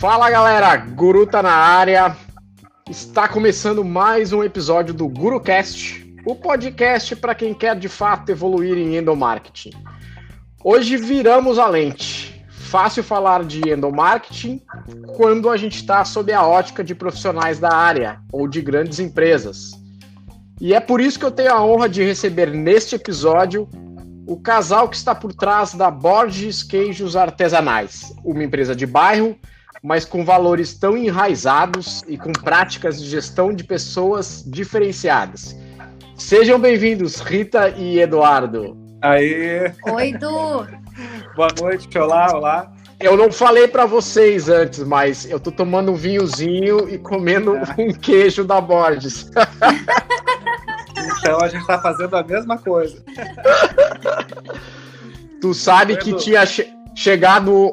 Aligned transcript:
Fala 0.00 0.30
galera, 0.30 0.78
Guru 0.78 1.26
tá 1.26 1.42
na 1.42 1.52
área. 1.52 2.16
Está 2.88 3.28
começando 3.28 3.84
mais 3.84 4.32
um 4.32 4.42
episódio 4.42 4.94
do 4.94 5.06
GuruCast, 5.06 6.16
o 6.24 6.34
podcast 6.34 7.14
para 7.16 7.34
quem 7.34 7.52
quer 7.52 7.78
de 7.78 7.86
fato 7.86 8.30
evoluir 8.30 8.78
em 8.78 8.96
endomarketing. 8.96 9.72
Hoje 10.64 10.96
viramos 10.96 11.58
a 11.58 11.68
lente. 11.68 12.42
Fácil 12.48 13.04
falar 13.04 13.44
de 13.44 13.60
endomarketing 13.68 14.62
quando 15.18 15.50
a 15.50 15.58
gente 15.58 15.76
está 15.76 16.02
sob 16.02 16.32
a 16.32 16.46
ótica 16.46 16.82
de 16.82 16.94
profissionais 16.94 17.58
da 17.58 17.70
área 17.70 18.22
ou 18.32 18.48
de 18.48 18.62
grandes 18.62 19.00
empresas. 19.00 19.72
E 20.58 20.72
é 20.72 20.80
por 20.80 21.02
isso 21.02 21.18
que 21.18 21.26
eu 21.26 21.30
tenho 21.30 21.52
a 21.52 21.62
honra 21.62 21.90
de 21.90 22.02
receber 22.02 22.50
neste 22.50 22.94
episódio 22.94 23.68
o 24.26 24.40
casal 24.40 24.88
que 24.88 24.96
está 24.96 25.14
por 25.14 25.34
trás 25.34 25.74
da 25.74 25.90
Borges 25.90 26.62
Queijos 26.62 27.16
Artesanais, 27.16 28.14
uma 28.24 28.42
empresa 28.42 28.74
de 28.74 28.86
bairro, 28.86 29.36
mas 29.82 30.04
com 30.04 30.24
valores 30.24 30.74
tão 30.74 30.96
enraizados 30.96 32.02
e 32.06 32.18
com 32.18 32.32
práticas 32.32 33.00
de 33.00 33.08
gestão 33.08 33.52
de 33.52 33.64
pessoas 33.64 34.44
diferenciadas. 34.46 35.56
Sejam 36.16 36.58
bem-vindos, 36.58 37.20
Rita 37.20 37.70
e 37.70 37.98
Eduardo. 37.98 38.76
Aí. 39.00 39.72
Oi, 39.90 40.12
Du. 40.12 40.66
Boa 41.34 41.48
noite, 41.58 41.98
olá, 41.98 42.28
olá. 42.34 42.72
Eu 42.98 43.16
não 43.16 43.32
falei 43.32 43.66
para 43.66 43.86
vocês 43.86 44.50
antes, 44.50 44.80
mas 44.80 45.28
eu 45.30 45.40
tô 45.40 45.50
tomando 45.50 45.92
um 45.92 45.94
vinhozinho 45.94 46.86
e 46.86 46.98
comendo 46.98 47.56
é. 47.56 47.62
um 47.78 47.94
queijo 47.94 48.44
da 48.44 48.60
Borges. 48.60 49.30
Então 51.18 51.40
a 51.40 51.48
gente 51.48 51.66
tá 51.66 51.80
fazendo 51.80 52.14
a 52.14 52.22
mesma 52.22 52.58
coisa. 52.58 53.02
Tu 55.40 55.54
sabe 55.54 55.96
que 55.96 56.12
tinha 56.14 56.44
che 56.44 56.70
chegado 56.94 57.70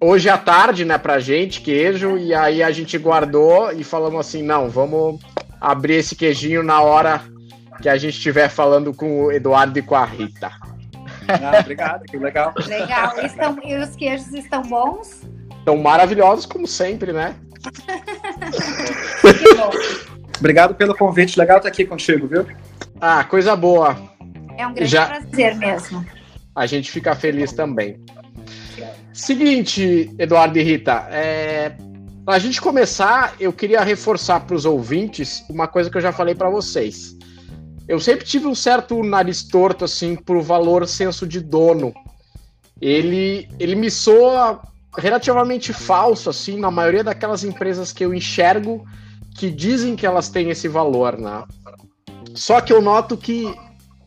hoje 0.00 0.28
à 0.28 0.38
tarde, 0.38 0.84
né, 0.84 0.98
pra 0.98 1.18
gente, 1.18 1.60
queijo, 1.60 2.16
e 2.16 2.34
aí 2.34 2.62
a 2.62 2.70
gente 2.70 2.96
guardou 2.98 3.72
e 3.72 3.82
falamos 3.82 4.20
assim, 4.20 4.42
não, 4.42 4.68
vamos 4.68 5.20
abrir 5.60 5.94
esse 5.94 6.14
queijinho 6.14 6.62
na 6.62 6.80
hora 6.80 7.22
que 7.82 7.88
a 7.88 7.96
gente 7.96 8.16
estiver 8.16 8.48
falando 8.48 8.92
com 8.92 9.24
o 9.24 9.32
Eduardo 9.32 9.78
e 9.78 9.82
com 9.82 9.94
a 9.94 10.04
Rita. 10.04 10.50
Ah, 11.28 11.60
obrigado, 11.60 12.04
que 12.04 12.16
legal. 12.16 12.54
Legal. 12.66 13.14
Estão, 13.22 13.58
e 13.62 13.76
os 13.76 13.94
queijos 13.94 14.32
estão 14.32 14.62
bons? 14.62 15.22
Estão 15.58 15.76
maravilhosos, 15.76 16.46
como 16.46 16.66
sempre, 16.66 17.12
né? 17.12 17.34
que 19.22 19.54
bom. 19.54 19.70
Obrigado 20.38 20.74
pelo 20.74 20.96
convite, 20.96 21.38
legal 21.38 21.58
estar 21.58 21.68
aqui 21.68 21.84
contigo, 21.84 22.26
viu? 22.26 22.46
Ah, 23.00 23.24
coisa 23.24 23.54
boa. 23.54 23.96
É 24.56 24.66
um 24.66 24.72
grande 24.72 24.90
Já... 24.90 25.06
prazer 25.06 25.56
mesmo. 25.56 26.04
A 26.54 26.64
gente 26.66 26.90
fica 26.90 27.14
feliz 27.14 27.52
também. 27.52 28.00
Seguinte, 29.18 30.14
Eduardo 30.16 30.56
e 30.60 30.62
Rita, 30.62 31.08
é... 31.10 31.76
a 32.24 32.38
gente 32.38 32.60
começar, 32.60 33.34
eu 33.40 33.52
queria 33.52 33.82
reforçar 33.82 34.38
para 34.46 34.54
os 34.54 34.64
ouvintes 34.64 35.44
uma 35.50 35.66
coisa 35.66 35.90
que 35.90 35.96
eu 35.96 36.00
já 36.00 36.12
falei 36.12 36.36
para 36.36 36.48
vocês. 36.48 37.16
Eu 37.88 37.98
sempre 37.98 38.24
tive 38.24 38.46
um 38.46 38.54
certo 38.54 39.02
nariz 39.02 39.42
torto 39.42 39.84
assim 39.84 40.14
pro 40.14 40.40
valor 40.40 40.86
senso 40.86 41.26
de 41.26 41.40
dono. 41.40 41.92
Ele, 42.80 43.48
ele 43.58 43.74
me 43.74 43.90
soa 43.90 44.62
relativamente 44.96 45.72
falso 45.72 46.30
assim 46.30 46.56
na 46.56 46.70
maioria 46.70 47.02
daquelas 47.02 47.42
empresas 47.42 47.92
que 47.92 48.04
eu 48.04 48.14
enxergo 48.14 48.84
que 49.34 49.50
dizem 49.50 49.96
que 49.96 50.06
elas 50.06 50.28
têm 50.28 50.50
esse 50.50 50.68
valor, 50.68 51.18
né? 51.18 51.42
Só 52.34 52.60
que 52.60 52.72
eu 52.72 52.80
noto 52.80 53.16
que 53.16 53.52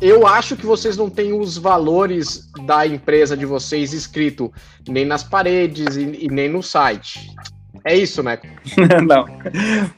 eu 0.02 0.26
acho 0.26 0.58
que 0.58 0.66
vocês 0.66 0.98
não 0.98 1.10
têm 1.10 1.32
os 1.32 1.58
valores 1.58 2.50
da 2.66 2.88
empresa 2.88 3.38
de 3.38 3.46
vocês 3.46 3.94
escrito 3.94 4.52
nem 4.88 5.06
nas 5.06 5.24
paredes 5.24 5.96
e, 5.96 6.26
e 6.26 6.28
nem 6.28 6.50
no 6.50 6.64
site. 6.64 7.30
É 7.86 7.96
isso, 7.96 8.24
né? 8.24 8.40
não. 9.08 9.26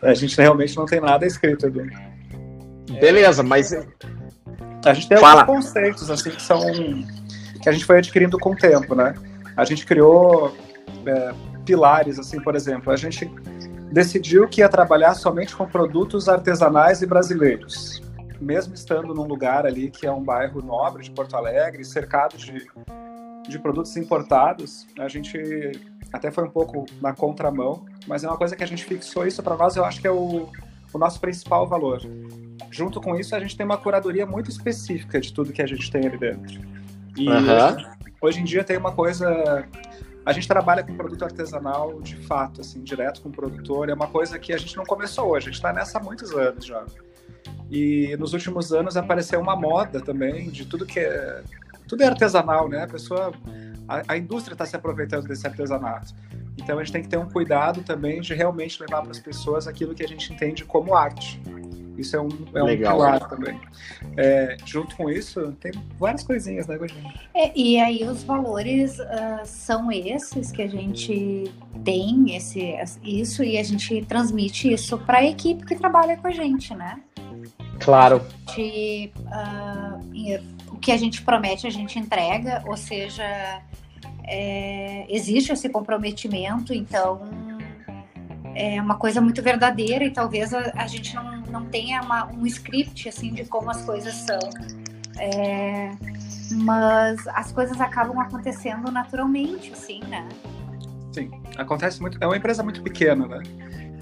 A 0.02 0.14
gente 0.14 0.36
realmente 0.38 0.75
não 0.75 0.86
tem 0.86 1.00
nada 1.00 1.25
escrito, 1.25 1.68
Edu. 1.68 1.88
Beleza, 3.00 3.41
é, 3.41 3.46
mas. 3.46 3.74
A 4.86 4.94
gente 4.94 5.08
tem 5.08 5.18
Fala. 5.18 5.41
alguns 5.41 5.68
conceitos, 5.68 6.12
assim, 6.12 6.31
que 6.31 6.41
são. 6.41 6.59
que 7.62 7.70
a 7.70 7.72
gente 7.72 7.85
foi 7.85 8.00
adquirindo 8.00 8.38
com 8.38 8.52
o 8.52 8.56
tempo, 8.56 8.94
né? 8.94 9.14
A 9.56 9.64
gente 9.64 9.85
criou 9.85 10.53
é, 11.06 11.34
pilares, 11.66 12.20
assim, 12.20 12.41
por 12.41 12.56
exemplo. 12.56 12.91
A 12.91 12.97
gente 12.97 13.30
decidiu 13.91 14.50
que 14.50 14.59
ia 14.59 14.68
trabalhar 14.68 15.14
somente 15.14 15.56
com 15.56 15.66
produtos 15.66 16.28
artesanais 16.28 17.02
e 17.02 17.06
brasileiros 17.06 18.03
mesmo 18.44 18.74
estando 18.74 19.14
num 19.14 19.24
lugar 19.24 19.66
ali 19.66 19.90
que 19.90 20.06
é 20.06 20.12
um 20.12 20.22
bairro 20.22 20.62
nobre 20.62 21.04
de 21.04 21.12
Porto 21.12 21.36
Alegre, 21.36 21.84
cercado 21.84 22.38
de, 22.38 22.68
de 23.48 23.59
produtos 23.59 23.96
importados, 23.98 24.86
a 25.00 25.08
gente 25.08 25.72
até 26.12 26.30
foi 26.30 26.44
um 26.44 26.50
pouco 26.50 26.86
na 27.02 27.14
contramão, 27.14 27.86
mas 28.08 28.24
é 28.24 28.28
uma 28.28 28.38
coisa 28.38 28.56
que 28.56 28.64
a 28.64 28.68
gente 28.68 28.84
fixou 28.84 29.26
isso 29.26 29.42
para 29.42 29.56
nós, 29.56 29.76
eu 29.76 29.86
acho 29.86 30.00
que 30.00 30.08
é 30.08 30.12
o, 30.12 30.50
o 30.94 30.98
nosso 30.98 31.20
principal 31.20 31.68
valor. 31.68 32.02
Junto 32.70 33.02
com 33.02 33.16
isso, 33.16 33.36
a 33.36 33.40
gente 33.40 33.58
tem 33.58 33.66
uma 33.66 33.78
curadoria 33.78 34.26
muito 34.26 34.50
específica 34.50 35.20
de 35.20 35.34
tudo 35.34 35.52
que 35.52 35.62
a 35.62 35.68
gente 35.68 35.90
tem 35.92 36.06
ali 36.06 36.18
dentro. 36.18 36.62
E 37.18 37.30
uhum. 37.30 37.78
hoje, 38.22 38.42
em 38.42 38.44
dia 38.44 38.64
tem 38.64 38.78
uma 38.78 38.92
coisa 38.92 39.66
a 40.26 40.32
gente 40.32 40.48
trabalha 40.48 40.84
com 40.84 40.96
produto 40.96 41.26
artesanal 41.26 42.02
de 42.02 42.16
fato, 42.16 42.62
assim, 42.62 42.82
direto 42.82 43.22
com 43.22 43.30
o 43.30 43.32
produtor. 43.32 43.90
É 43.90 43.94
uma 43.94 44.08
coisa 44.08 44.40
que 44.40 44.53
a 44.53 44.58
gente 44.58 44.76
não 44.78 44.86
começou 44.86 45.32
hoje, 45.32 45.50
a 45.50 45.52
gente 45.52 45.56
está 45.56 45.74
nessa 45.74 45.98
há 45.98 46.02
muitos 46.02 46.32
anos 46.32 46.66
já. 46.66 46.86
E 47.70 48.16
nos 48.18 48.34
últimos 48.34 48.72
anos 48.72 48.98
apareceu 48.98 49.40
uma 49.40 49.56
moda 49.56 50.00
também 50.00 50.50
de 50.50 50.66
tudo 50.66 50.86
que 50.86 51.00
é 51.00 51.44
tudo 51.88 52.02
é 52.02 52.08
artesanal, 52.08 52.70
né? 52.70 52.84
A 52.84 52.88
pessoa 52.88 53.34
a, 53.88 54.14
a 54.14 54.18
indústria 54.18 54.54
está 54.54 54.66
se 54.66 54.76
aproveitando 54.76 55.28
desse 55.28 55.46
artesanato. 55.46 56.14
Então 56.58 56.78
a 56.78 56.84
gente 56.84 56.94
tem 56.94 57.02
que 57.02 57.09
ter 57.09 57.18
um 57.18 57.30
cuidado 57.30 57.82
também 57.82 58.22
de 58.22 58.34
realmente 58.34 58.80
levar 58.82 59.02
para 59.02 59.12
as 59.12 59.20
pessoas 59.20 59.68
aquilo 59.68 59.94
que 59.94 60.03
a 60.03 60.08
gente 60.08 60.32
entende 60.32 60.64
como 60.64 60.96
arte. 60.96 61.42
Isso 61.98 62.16
é 62.16 62.22
um, 62.22 62.30
é 62.56 62.64
um 62.64 62.78
pilar 62.78 63.30
também. 63.30 63.59
É, 64.18 64.58
junto 64.66 64.96
com 64.96 65.09
isso, 65.09 65.52
tem 65.59 65.72
várias 66.00 66.24
coisinhas, 66.24 66.66
né, 66.66 66.78
Godinho? 66.78 67.08
É, 67.36 67.52
e 67.56 67.80
aí 67.80 68.03
os 68.03 68.24
valores 68.24 68.98
uh, 69.00 69.46
são 69.46 69.92
esses 69.92 70.52
que 70.52 70.62
a 70.62 70.68
gente 70.68 71.53
tem, 71.84 72.36
esse, 72.36 72.76
isso, 73.03 73.44
e 73.44 73.58
a 73.59 73.64
gente 73.64 74.03
transmite 74.06 74.74
isso 74.74 74.98
para 74.98 75.20
a 75.20 75.26
equipe 75.26 75.66
que 75.66 75.76
trabalha 75.76 76.18
com 76.18 76.28
a 76.28 76.32
gente, 76.32 76.74
né? 76.74 77.00
Claro. 77.84 78.22
De, 78.56 79.12
uh, 79.18 80.74
o 80.74 80.78
que 80.78 80.92
a 80.92 80.98
gente 80.98 81.22
promete, 81.22 81.68
a 81.68 81.70
gente 81.70 82.00
entrega, 82.00 82.64
ou 82.66 82.78
seja, 82.78 83.62
é, 84.24 85.06
existe 85.10 85.52
esse 85.52 85.70
comprometimento, 85.70 86.74
então 86.74 87.22
é 88.56 88.82
uma 88.82 88.96
coisa 88.96 89.20
muito 89.20 89.42
verdadeira 89.42 90.04
e 90.04 90.12
talvez 90.12 90.54
a, 90.54 90.72
a 90.76 90.88
gente 90.88 91.16
não, 91.16 91.42
não 91.42 91.66
tenha 91.66 92.02
uma, 92.02 92.28
um 92.28 92.46
script 92.46 93.10
assim 93.10 93.34
de 93.34 93.46
como 93.46 93.70
as 93.70 93.82
coisas 93.84 94.14
são. 94.14 94.40
É, 95.20 95.92
mas 96.52 97.28
as 97.28 97.52
coisas 97.52 97.80
acabam 97.80 98.20
acontecendo 98.20 98.92
naturalmente, 98.92 99.72
assim, 99.72 100.02
né? 100.08 100.28
Sim, 101.12 101.32
acontece 101.58 102.02
muito. 102.02 102.18
É 102.20 102.26
uma 102.26 102.38
empresa 102.38 102.64
muito 102.64 102.82
pequena, 102.82 103.28
né? 103.28 103.44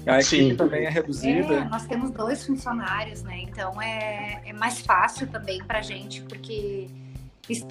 A 0.06 0.20
equipe 0.20 0.50
Sim. 0.50 0.56
também 0.56 0.84
é 0.84 0.88
reduzida. 0.88 1.54
É, 1.54 1.64
nós 1.64 1.86
temos 1.86 2.10
dois 2.10 2.44
funcionários, 2.44 3.22
né? 3.22 3.40
Então 3.42 3.80
é, 3.80 4.42
é 4.44 4.52
mais 4.52 4.80
fácil 4.80 5.26
também 5.28 5.62
para 5.64 5.78
a 5.78 5.82
gente, 5.82 6.22
porque 6.22 6.88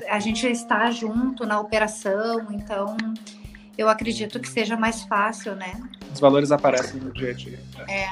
a 0.10 0.20
gente 0.20 0.48
está 0.48 0.90
junto 0.92 1.46
na 1.46 1.60
operação, 1.60 2.48
então 2.52 2.96
eu 3.78 3.90
acredito 3.90 4.40
que 4.40 4.48
seja 4.48 4.78
mais 4.78 5.04
fácil, 5.04 5.56
né? 5.56 5.74
Os 6.14 6.20
valores 6.20 6.52
aparecem 6.52 7.00
no 7.02 7.12
dia 7.12 7.32
a 7.32 7.34
dia. 7.34 7.60
É. 7.88 8.10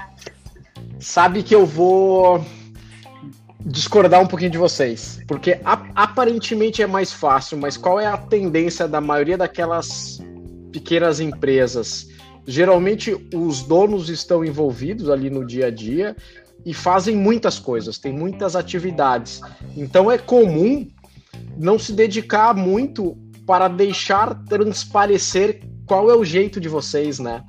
Sabe 1.00 1.44
que 1.44 1.56
eu 1.56 1.66
vou 1.66 2.44
discordar 3.60 4.22
um 4.22 4.28
pouquinho 4.28 4.52
de 4.52 4.58
vocês, 4.58 5.20
porque 5.28 5.60
aparentemente 5.96 6.82
é 6.82 6.88
mais 6.88 7.12
fácil, 7.12 7.58
mas 7.58 7.78
qual 7.78 8.00
é 8.00 8.06
a 8.06 8.18
tendência 8.18 8.88
da 8.88 9.02
maioria 9.02 9.38
daquelas 9.38 10.20
pequenas 10.72 11.20
empresas? 11.20 12.08
Geralmente 12.50 13.16
os 13.32 13.62
donos 13.62 14.10
estão 14.10 14.44
envolvidos 14.44 15.08
ali 15.08 15.30
no 15.30 15.46
dia 15.46 15.68
a 15.68 15.70
dia 15.70 16.16
e 16.66 16.74
fazem 16.74 17.16
muitas 17.16 17.60
coisas, 17.60 18.00
tem 18.00 18.12
muitas 18.12 18.56
atividades. 18.56 19.40
Então 19.78 20.10
é 20.10 20.18
comum 20.18 20.88
não 21.56 21.78
se 21.78 21.94
dedicar 21.94 22.56
muito 22.56 23.16
para 23.46 23.68
deixar 23.68 24.34
transparecer 24.46 25.62
qual 25.86 26.10
é 26.10 26.16
o 26.16 26.26
jeito 26.26 26.60
de 26.60 26.68
vocês, 26.68 27.20
né? 27.20 27.44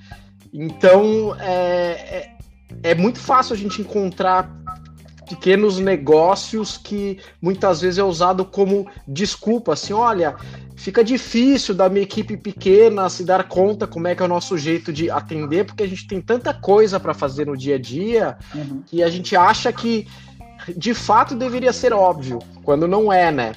Então 0.52 1.34
é, 1.40 2.36
é, 2.82 2.90
é 2.90 2.94
muito 2.94 3.20
fácil 3.20 3.54
a 3.54 3.58
gente 3.58 3.80
encontrar 3.80 4.54
pequenos 5.30 5.78
negócios 5.78 6.76
que 6.76 7.18
muitas 7.40 7.80
vezes 7.80 7.98
é 7.98 8.02
usado 8.02 8.44
como 8.44 8.88
desculpa, 9.06 9.74
assim, 9.74 9.92
olha, 9.92 10.34
fica 10.74 11.04
difícil 11.04 11.72
da 11.72 11.88
minha 11.88 12.02
equipe 12.02 12.36
pequena 12.36 13.08
se 13.08 13.24
dar 13.24 13.46
conta 13.46 13.86
como 13.86 14.08
é 14.08 14.14
que 14.14 14.22
é 14.22 14.24
o 14.24 14.28
nosso 14.28 14.58
jeito 14.58 14.92
de 14.92 15.08
atender, 15.08 15.64
porque 15.64 15.84
a 15.84 15.86
gente 15.86 16.08
tem 16.08 16.20
tanta 16.20 16.52
coisa 16.52 16.98
para 16.98 17.14
fazer 17.14 17.46
no 17.46 17.56
dia 17.56 17.76
a 17.76 17.78
dia 17.78 18.36
uhum. 18.52 18.82
que 18.84 19.04
a 19.04 19.08
gente 19.08 19.36
acha 19.36 19.72
que 19.72 20.08
de 20.76 20.94
fato 20.94 21.36
deveria 21.36 21.72
ser 21.72 21.92
óbvio, 21.92 22.40
quando 22.64 22.88
não 22.88 23.12
é, 23.12 23.30
né? 23.30 23.52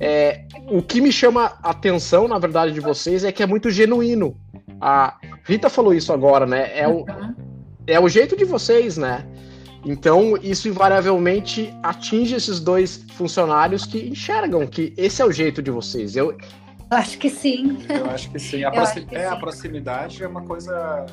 É, 0.00 0.46
o 0.70 0.80
que 0.80 0.98
me 0.98 1.12
chama 1.12 1.52
a 1.62 1.70
atenção, 1.70 2.26
na 2.26 2.38
verdade, 2.38 2.72
de 2.72 2.80
vocês 2.80 3.22
é 3.22 3.30
que 3.30 3.42
é 3.42 3.46
muito 3.46 3.70
genuíno. 3.70 4.34
A, 4.80 5.18
Rita 5.44 5.68
falou 5.68 5.92
isso 5.92 6.10
agora, 6.10 6.46
né? 6.46 6.70
É 6.74 6.88
o, 6.88 7.00
uhum. 7.00 7.34
é 7.86 8.00
o 8.00 8.08
jeito 8.08 8.34
de 8.34 8.46
vocês, 8.46 8.96
né? 8.96 9.26
Então, 9.84 10.36
isso 10.40 10.68
invariavelmente 10.68 11.74
atinge 11.82 12.36
esses 12.36 12.60
dois 12.60 13.04
funcionários 13.14 13.84
que 13.84 14.08
enxergam 14.08 14.66
que 14.66 14.92
esse 14.96 15.20
é 15.20 15.24
o 15.24 15.32
jeito 15.32 15.60
de 15.60 15.70
vocês. 15.70 16.14
Eu, 16.14 16.32
eu 16.32 16.38
acho 16.90 17.18
que 17.18 17.28
sim. 17.28 17.78
Eu 17.88 18.10
acho 18.10 18.30
que 18.30 18.38
sim. 18.38 18.62
A, 18.64 18.70
proxim... 18.70 19.06
que 19.06 19.16
é, 19.16 19.26
sim. 19.26 19.34
a 19.34 19.36
proximidade 19.36 20.22
é 20.22 20.28
uma 20.28 20.42
coisa. 20.42 21.06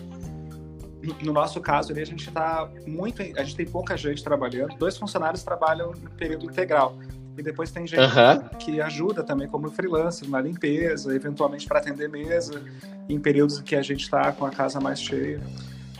No 1.23 1.33
nosso 1.33 1.59
caso, 1.61 1.91
ali, 1.91 2.01
a 2.01 2.05
gente 2.05 2.27
está 2.27 2.69
muito. 2.85 3.21
A 3.21 3.43
gente 3.43 3.55
tem 3.55 3.65
pouca 3.65 3.97
gente 3.97 4.23
trabalhando. 4.23 4.75
Dois 4.77 4.97
funcionários 4.97 5.41
trabalham 5.41 5.91
no 5.91 6.09
período 6.11 6.45
integral. 6.45 6.95
E 7.37 7.41
depois 7.41 7.71
tem 7.71 7.87
gente 7.87 8.01
uhum. 8.01 8.49
que 8.59 8.81
ajuda 8.81 9.23
também 9.23 9.47
como 9.47 9.71
freelancer 9.71 10.29
na 10.29 10.41
limpeza, 10.41 11.15
eventualmente 11.15 11.65
para 11.65 11.79
atender 11.79 12.09
mesa, 12.09 12.61
em 13.07 13.17
períodos 13.17 13.59
em 13.59 13.63
que 13.63 13.77
a 13.77 13.81
gente 13.81 14.01
está 14.01 14.33
com 14.33 14.45
a 14.45 14.49
casa 14.49 14.81
mais 14.81 15.01
cheia. 15.01 15.39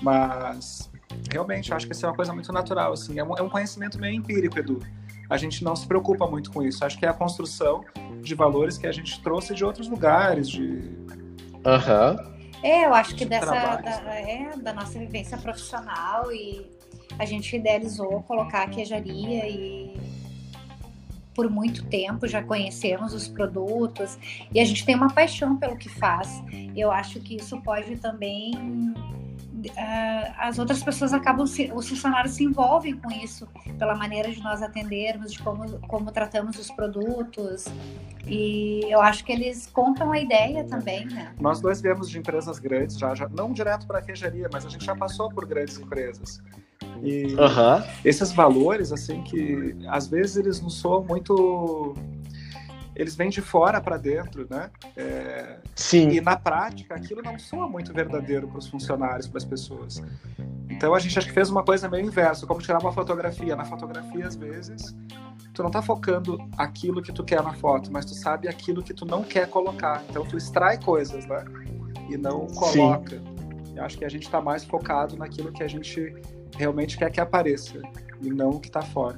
Mas 0.01 0.88
realmente 1.31 1.73
acho 1.73 1.87
que 1.87 1.93
isso 1.93 2.05
é 2.05 2.09
uma 2.09 2.15
coisa 2.15 2.33
muito 2.33 2.51
natural. 2.51 2.93
Assim. 2.93 3.19
É, 3.19 3.23
um, 3.23 3.35
é 3.37 3.41
um 3.41 3.49
conhecimento 3.49 3.99
meio 3.99 4.15
empírico, 4.15 4.59
Edu. 4.59 4.79
A 5.29 5.37
gente 5.37 5.63
não 5.63 5.75
se 5.75 5.87
preocupa 5.87 6.27
muito 6.27 6.51
com 6.51 6.63
isso. 6.63 6.83
Acho 6.83 6.97
que 6.97 7.05
é 7.05 7.09
a 7.09 7.13
construção 7.13 7.83
de 8.21 8.33
valores 8.33 8.77
que 8.77 8.87
a 8.87 8.91
gente 8.91 9.21
trouxe 9.21 9.53
de 9.53 9.63
outros 9.63 9.87
lugares, 9.87 10.49
de. 10.49 10.63
Uhum. 10.63 12.39
É, 12.63 12.85
eu 12.85 12.93
acho 12.93 13.15
que 13.15 13.25
dessa 13.25 13.45
da, 13.45 14.15
é, 14.15 14.57
da 14.57 14.73
nossa 14.73 14.99
vivência 14.99 15.37
profissional 15.37 16.31
e 16.31 16.65
a 17.17 17.25
gente 17.25 17.55
idealizou 17.55 18.21
colocar 18.23 18.63
a 18.63 18.67
queijaria 18.67 19.47
e 19.47 19.97
por 21.39 21.49
muito 21.49 21.85
tempo, 21.85 22.27
já 22.27 22.43
conhecemos 22.43 23.13
os 23.13 23.29
produtos 23.29 24.19
e 24.53 24.59
a 24.59 24.65
gente 24.65 24.85
tem 24.85 24.93
uma 24.93 25.09
paixão 25.09 25.55
pelo 25.55 25.77
que 25.77 25.87
faz. 25.87 26.43
Eu 26.75 26.91
acho 26.91 27.21
que 27.21 27.37
isso 27.37 27.61
pode 27.61 27.95
também. 27.95 28.51
Uh, 29.67 30.33
as 30.37 30.57
outras 30.57 30.81
pessoas 30.81 31.13
acabam, 31.13 31.45
se, 31.45 31.71
os 31.73 31.89
funcionários 31.89 32.35
se 32.35 32.43
envolvem 32.43 32.95
com 32.95 33.11
isso, 33.11 33.47
pela 33.77 33.95
maneira 33.95 34.31
de 34.31 34.41
nós 34.41 34.61
atendermos, 34.61 35.33
de 35.33 35.39
como, 35.39 35.79
como 35.87 36.11
tratamos 36.11 36.57
os 36.57 36.71
produtos. 36.71 37.65
E 38.27 38.81
eu 38.89 39.01
acho 39.01 39.25
que 39.25 39.31
eles 39.31 39.67
compram 39.67 40.11
a 40.11 40.19
ideia 40.19 40.63
também, 40.63 41.05
né? 41.05 41.33
Nós 41.39 41.59
dois 41.59 41.81
viemos 41.81 42.09
de 42.09 42.19
empresas 42.19 42.59
grandes, 42.59 42.97
já, 42.97 43.15
já 43.15 43.27
não 43.27 43.51
direto 43.51 43.87
para 43.87 43.99
a 43.99 44.01
queijaria, 44.01 44.49
mas 44.51 44.65
a 44.65 44.69
gente 44.69 44.85
já 44.85 44.95
passou 44.95 45.29
por 45.29 45.45
grandes 45.45 45.77
empresas. 45.79 46.41
E 47.01 47.33
uhum. 47.33 47.83
esses 48.03 48.31
valores, 48.31 48.91
assim, 48.91 49.21
que 49.23 49.75
às 49.87 50.07
vezes 50.07 50.37
eles 50.37 50.61
não 50.61 50.69
são 50.69 51.03
muito. 51.03 51.95
Eles 52.99 53.15
vêm 53.15 53.29
de 53.29 53.41
fora 53.41 53.79
para 53.79 53.95
dentro, 53.95 54.45
né? 54.49 54.69
É... 54.97 55.59
Sim. 55.73 56.09
E 56.09 56.19
na 56.19 56.35
prática, 56.35 56.95
aquilo 56.95 57.21
não 57.21 57.39
soa 57.39 57.65
muito 57.65 57.93
verdadeiro 57.93 58.45
para 58.45 58.59
os 58.59 58.67
funcionários, 58.67 59.25
para 59.25 59.37
as 59.37 59.45
pessoas. 59.45 60.03
Então 60.69 60.93
a 60.93 60.99
gente 60.99 61.17
acho 61.17 61.29
que 61.29 61.33
fez 61.33 61.49
uma 61.49 61.63
coisa 61.63 61.87
meio 61.87 62.05
inversa, 62.05 62.45
como 62.45 62.59
tirar 62.61 62.81
uma 62.81 62.91
fotografia. 62.91 63.55
Na 63.55 63.63
fotografia, 63.63 64.27
às 64.27 64.35
vezes, 64.35 64.93
tu 65.53 65.63
não 65.63 65.71
tá 65.71 65.81
focando 65.81 66.37
aquilo 66.57 67.01
que 67.01 67.13
tu 67.13 67.23
quer 67.23 67.41
na 67.41 67.53
foto, 67.53 67.89
mas 67.89 68.03
tu 68.03 68.13
sabe 68.13 68.49
aquilo 68.49 68.83
que 68.83 68.93
tu 68.93 69.05
não 69.05 69.23
quer 69.23 69.49
colocar. 69.49 70.03
Então 70.09 70.25
tu 70.25 70.35
extrai 70.35 70.77
coisas, 70.77 71.25
né? 71.25 71.45
E 72.09 72.17
não 72.17 72.47
coloca. 72.47 73.17
Sim. 73.17 73.75
Eu 73.77 73.85
acho 73.85 73.97
que 73.97 74.03
a 74.03 74.09
gente 74.09 74.23
está 74.23 74.41
mais 74.41 74.65
focado 74.65 75.15
naquilo 75.15 75.53
que 75.53 75.63
a 75.63 75.69
gente 75.69 76.13
realmente 76.57 76.97
quer 76.97 77.09
que 77.09 77.21
apareça 77.21 77.81
e 78.21 78.29
não 78.29 78.49
o 78.49 78.59
que 78.59 78.67
está 78.67 78.81
fora. 78.81 79.17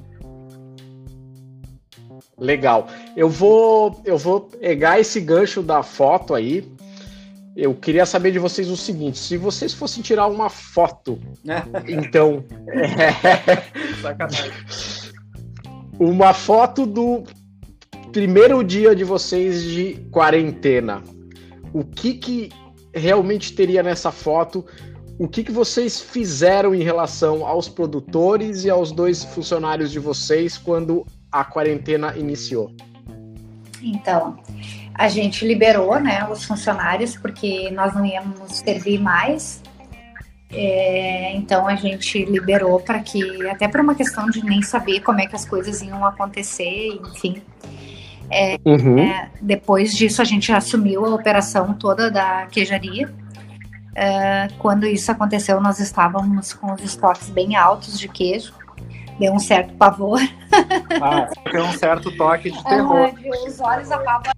Legal. 2.38 2.88
Eu 3.16 3.28
vou 3.28 4.00
eu 4.04 4.18
vou 4.18 4.40
pegar 4.40 4.98
esse 4.98 5.20
gancho 5.20 5.62
da 5.62 5.82
foto 5.82 6.34
aí. 6.34 6.70
Eu 7.54 7.74
queria 7.74 8.06
saber 8.06 8.32
de 8.32 8.38
vocês 8.38 8.68
o 8.68 8.76
seguinte: 8.76 9.18
se 9.18 9.36
vocês 9.36 9.72
fossem 9.72 10.02
tirar 10.02 10.26
uma 10.26 10.48
foto, 10.48 11.18
então. 11.86 12.44
Sacanagem. 14.00 14.50
Uma 15.98 16.32
foto 16.32 16.86
do 16.86 17.24
primeiro 18.12 18.64
dia 18.64 18.96
de 18.96 19.04
vocês 19.04 19.62
de 19.62 19.94
quarentena. 20.10 21.02
O 21.72 21.84
que, 21.84 22.14
que 22.14 22.48
realmente 22.94 23.52
teria 23.54 23.82
nessa 23.82 24.10
foto 24.10 24.64
o 25.18 25.28
que, 25.28 25.44
que 25.44 25.52
vocês 25.52 26.00
fizeram 26.00 26.74
em 26.74 26.82
relação 26.82 27.46
aos 27.46 27.68
produtores 27.68 28.64
e 28.64 28.70
aos 28.70 28.90
dois 28.90 29.22
funcionários 29.24 29.92
de 29.92 29.98
vocês 29.98 30.58
quando 30.58 31.06
a 31.32 31.44
quarentena 31.44 32.14
iniciou? 32.16 32.72
Então, 33.82 34.38
a 34.94 35.08
gente 35.08 35.46
liberou 35.46 35.98
né, 35.98 36.28
os 36.30 36.44
funcionários 36.44 37.16
porque 37.16 37.70
nós 37.70 37.94
não 37.94 38.04
íamos 38.04 38.58
servir 38.58 39.00
mais. 39.00 39.62
É, 40.54 41.34
então 41.34 41.66
a 41.66 41.74
gente 41.74 42.26
liberou 42.26 42.78
para 42.78 43.00
que, 43.00 43.48
até 43.48 43.66
por 43.66 43.80
uma 43.80 43.94
questão 43.94 44.28
de 44.28 44.44
nem 44.44 44.60
saber 44.60 45.00
como 45.00 45.18
é 45.18 45.26
que 45.26 45.34
as 45.34 45.46
coisas 45.46 45.80
iam 45.80 46.04
acontecer, 46.04 46.88
enfim. 46.88 47.42
É, 48.30 48.58
uhum. 48.64 48.98
é, 48.98 49.30
depois 49.40 49.92
disso 49.94 50.20
a 50.20 50.24
gente 50.24 50.52
assumiu 50.52 51.04
a 51.06 51.14
operação 51.14 51.74
toda 51.74 52.10
da 52.10 52.46
queijaria 52.46 53.12
Uh, 53.92 54.52
quando 54.58 54.86
isso 54.86 55.12
aconteceu, 55.12 55.60
nós 55.60 55.78
estávamos 55.78 56.54
com 56.54 56.72
os 56.72 56.82
estoques 56.82 57.28
bem 57.28 57.56
altos 57.56 57.98
de 57.98 58.08
queijo. 58.08 58.54
Deu 59.18 59.32
um 59.32 59.38
certo 59.38 59.74
pavor. 59.74 60.20
Ah, 61.00 61.28
deu 61.50 61.64
um 61.64 61.72
certo 61.72 62.14
toque 62.16 62.50
de 62.50 62.64
terror. 62.64 63.12
Ah, 63.14 63.46
os 63.46 63.60
olhos 63.60 63.90
apavorados. 63.90 64.32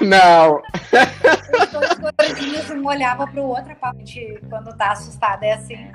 Não. 0.00 0.56
Os 0.56 1.70
dois 1.72 1.98
gordinhos, 1.98 2.70
um 2.70 2.86
olhava 2.86 3.26
para 3.26 3.40
o 3.40 3.48
outro, 3.48 3.76
a 3.80 3.92
gente, 3.94 4.40
quando 4.48 4.76
tá 4.76 4.92
assustada 4.92 5.46
é 5.46 5.52
assim. 5.52 5.90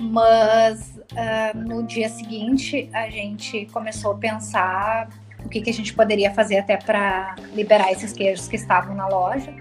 Mas 0.00 0.98
uh, 1.12 1.56
no 1.56 1.82
dia 1.84 2.08
seguinte, 2.08 2.88
a 2.92 3.08
gente 3.08 3.66
começou 3.66 4.12
a 4.12 4.16
pensar 4.16 5.08
o 5.44 5.48
que, 5.48 5.60
que 5.60 5.70
a 5.70 5.74
gente 5.74 5.92
poderia 5.92 6.32
fazer 6.32 6.58
até 6.58 6.76
para 6.76 7.36
liberar 7.54 7.92
esses 7.92 8.12
queijos 8.12 8.48
que 8.48 8.56
estavam 8.56 8.94
na 8.94 9.06
loja. 9.06 9.52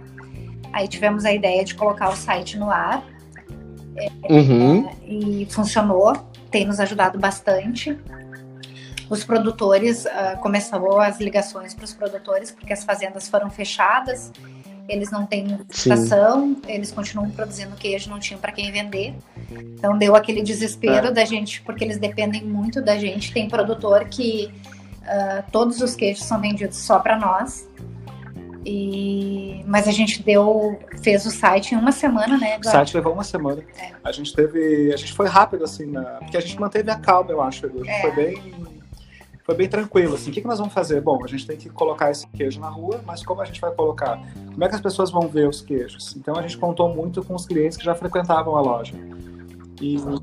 Aí 0.72 0.88
tivemos 0.88 1.26
a 1.26 1.32
ideia 1.32 1.64
de 1.64 1.76
colocar 1.76 2.10
o 2.10 2.16
site 2.16 2.58
no 2.58 2.72
ar. 2.72 3.04
É, 3.96 4.34
uhum. 4.34 4.88
é, 4.88 4.96
e 5.08 5.48
funcionou, 5.52 6.14
tem 6.54 6.66
nos 6.66 6.80
ajudado 6.80 7.18
bastante. 7.20 7.98
Os 9.10 9.24
produtores, 9.24 10.06
uh, 10.06 10.38
começou 10.40 11.00
as 11.00 11.20
ligações 11.20 11.74
para 11.74 11.84
os 11.84 11.94
produtores, 11.94 12.52
porque 12.52 12.72
as 12.72 12.84
fazendas 12.84 13.28
foram 13.28 13.50
fechadas, 13.50 14.32
eles 14.88 15.10
não 15.10 15.26
têm 15.26 15.60
estação, 15.70 16.56
eles 16.68 16.92
continuam 16.92 17.30
produzindo 17.32 17.76
queijo, 17.76 18.10
não 18.10 18.20
tinham 18.20 18.40
para 18.40 18.52
quem 18.52 18.72
vender. 18.72 19.16
Então 19.52 19.98
deu 19.98 20.16
aquele 20.16 20.44
desespero 20.44 21.08
é. 21.08 21.12
da 21.12 21.26
gente, 21.26 21.62
porque 21.64 21.84
eles 21.84 21.98
dependem 21.98 22.44
muito 22.44 22.82
da 22.82 22.98
gente. 22.98 23.34
Tem 23.34 23.50
produtor 23.50 24.06
que 24.06 24.54
uh, 25.02 25.44
todos 25.52 25.82
os 25.82 25.96
queijos 25.96 26.24
são 26.24 26.40
vendidos 26.40 26.78
só 26.78 27.00
para 27.00 27.18
nós. 27.18 27.68
E, 28.66 29.64
mas 29.68 29.88
a 29.88 29.92
gente 29.92 30.24
deu, 30.24 30.80
fez 31.02 31.26
o 31.26 31.32
site 31.32 31.76
em 31.76 31.78
uma 31.78 31.92
semana, 31.92 32.38
né? 32.38 32.58
O 32.60 32.64
site 32.64 32.96
levou 32.96 33.14
uma 33.14 33.24
semana. 33.24 33.64
É. 33.78 33.92
A 34.04 34.12
gente 34.12 34.34
teve, 34.34 34.94
a 34.94 34.98
gente 34.98 35.14
foi 35.14 35.28
rápido 35.28 35.64
assim, 35.64 35.86
na, 35.86 36.04
porque 36.04 36.38
a 36.38 36.40
gente 36.40 36.60
manteve 36.60 36.90
a 36.90 36.96
calma, 36.96 37.32
eu 37.32 37.42
acho. 37.42 37.68
Gente 37.68 37.90
é. 37.90 38.02
foi 38.02 38.12
bem, 38.12 38.54
foi 39.44 39.56
bem 39.56 39.68
tranquilo. 39.68 40.16
Assim, 40.16 40.32
o 40.32 40.34
que, 40.34 40.42
que 40.42 40.48
nós 40.48 40.60
vamos 40.60 40.74
fazer? 40.74 41.02
Bom, 41.02 41.22
a 41.24 41.28
gente 41.28 41.46
tem 41.46 41.58
que 41.58 41.70
colocar 41.70 42.10
esse 42.10 42.26
queijo 42.28 42.60
na 42.60 42.70
rua, 42.70 43.02
mas 43.06 43.24
como 43.24 43.42
a 43.42 43.46
gente 43.46 43.60
vai 43.60 43.72
colocar? 43.72 44.18
Como 44.52 44.64
é 44.64 44.70
que 44.70 44.76
as 44.76 44.82
pessoas 44.82 45.12
vão 45.12 45.28
ver 45.28 45.50
os 45.50 45.62
queijos? 45.62 46.16
Então 46.16 46.36
a 46.38 46.42
gente 46.42 46.58
contou 46.58 46.94
muito 46.94 47.24
com 47.24 47.36
os 47.36 47.46
clientes 47.46 47.78
que 47.78 47.84
já 47.84 47.94
frequentavam 47.94 48.56
a 48.56 48.62
loja. 48.62 48.94
E 49.82 49.98
uhum. 49.98 50.18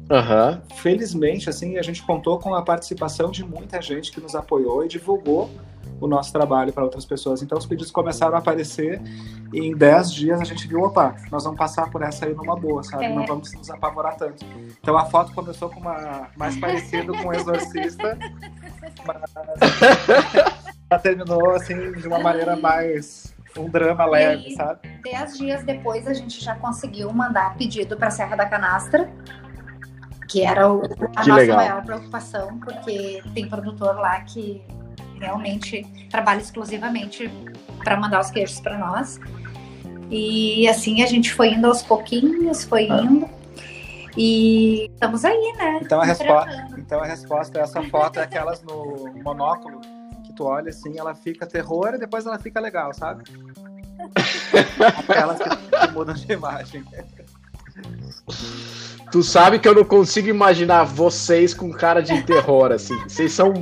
felizmente, 0.76 1.50
assim, 1.50 1.76
a 1.76 1.82
gente 1.82 2.02
contou 2.02 2.38
com 2.38 2.54
a 2.54 2.62
participação 2.62 3.30
de 3.30 3.44
muita 3.44 3.82
gente 3.82 4.10
que 4.10 4.20
nos 4.20 4.34
apoiou 4.34 4.82
e 4.84 4.88
divulgou 4.88 5.50
o 6.00 6.08
nosso 6.08 6.32
trabalho 6.32 6.72
para 6.72 6.82
outras 6.82 7.04
pessoas. 7.04 7.42
Então 7.42 7.58
os 7.58 7.66
pedidos 7.66 7.90
começaram 7.90 8.34
a 8.34 8.38
aparecer 8.38 9.00
e 9.52 9.60
em 9.60 9.76
10 9.76 10.12
dias 10.12 10.40
a 10.40 10.44
gente 10.44 10.66
viu, 10.66 10.80
opa, 10.80 11.14
nós 11.30 11.44
vamos 11.44 11.58
passar 11.58 11.90
por 11.90 12.02
essa 12.02 12.26
aí 12.26 12.34
numa 12.34 12.56
boa, 12.56 12.82
sabe? 12.82 13.04
É. 13.04 13.14
Não 13.14 13.26
vamos 13.26 13.52
nos 13.52 13.70
apavorar 13.70 14.16
tanto. 14.16 14.44
Então 14.80 14.96
a 14.96 15.04
foto 15.04 15.32
começou 15.32 15.68
com 15.68 15.80
uma 15.80 16.28
mais 16.36 16.56
parecida 16.56 17.12
com 17.12 17.28
um 17.28 17.32
exorcista, 17.32 18.18
mas 19.06 19.20
ela 20.90 20.98
terminou 21.00 21.50
assim 21.50 21.92
de 21.92 22.08
uma 22.08 22.18
maneira 22.18 22.56
mais 22.56 23.34
um 23.56 23.68
drama 23.68 24.06
leve, 24.06 24.48
e, 24.48 24.54
sabe? 24.54 24.88
Dez 25.02 25.36
dias 25.36 25.64
depois 25.64 26.06
a 26.06 26.14
gente 26.14 26.42
já 26.42 26.54
conseguiu 26.54 27.12
mandar 27.12 27.56
pedido 27.56 27.96
para 27.96 28.10
Serra 28.10 28.36
da 28.36 28.46
Canastra, 28.46 29.10
que 30.28 30.42
era 30.44 30.72
o, 30.72 30.82
a 31.16 31.22
que 31.22 31.28
nossa 31.28 31.34
legal. 31.34 31.56
maior 31.56 31.84
preocupação, 31.84 32.58
porque 32.60 33.22
tem 33.34 33.48
produtor 33.48 33.96
lá 33.96 34.20
que 34.20 34.62
realmente 35.20 35.86
trabalha 36.10 36.40
exclusivamente 36.40 37.30
para 37.84 37.96
mandar 37.96 38.20
os 38.20 38.30
queijos 38.30 38.60
para 38.60 38.78
nós. 38.78 39.20
E 40.10 40.66
assim 40.68 41.02
a 41.02 41.06
gente 41.06 41.32
foi 41.32 41.50
indo 41.52 41.66
aos 41.66 41.82
pouquinhos, 41.82 42.64
foi 42.64 42.88
ah. 42.90 43.02
indo. 43.02 43.28
E 44.16 44.90
estamos 44.92 45.24
aí, 45.24 45.52
né? 45.56 45.78
Então 45.82 46.00
a, 46.00 46.04
resposta, 46.04 46.68
então 46.76 47.00
a 47.00 47.06
resposta 47.06 47.58
é 47.58 47.62
essa 47.62 47.82
foto 47.84 48.18
é 48.18 48.24
aquelas 48.24 48.60
no 48.62 49.08
monóculo 49.22 49.80
que 50.24 50.32
tu 50.32 50.44
olha 50.44 50.70
assim, 50.70 50.98
ela 50.98 51.14
fica 51.14 51.46
terror 51.46 51.94
e 51.94 51.98
depois 51.98 52.26
ela 52.26 52.38
fica 52.38 52.58
legal, 52.58 52.92
sabe? 52.92 53.22
aquelas 55.08 55.38
que, 55.38 55.48
que 55.48 55.92
mudam 55.92 56.14
de 56.14 56.32
imagem. 56.32 56.84
Tu 59.12 59.22
sabe 59.22 59.58
que 59.58 59.68
eu 59.68 59.74
não 59.74 59.84
consigo 59.84 60.28
imaginar 60.28 60.84
vocês 60.84 61.54
com 61.54 61.70
cara 61.72 62.00
de 62.00 62.22
terror, 62.22 62.72
assim. 62.72 62.96
Vocês 63.08 63.32
são, 63.32 63.52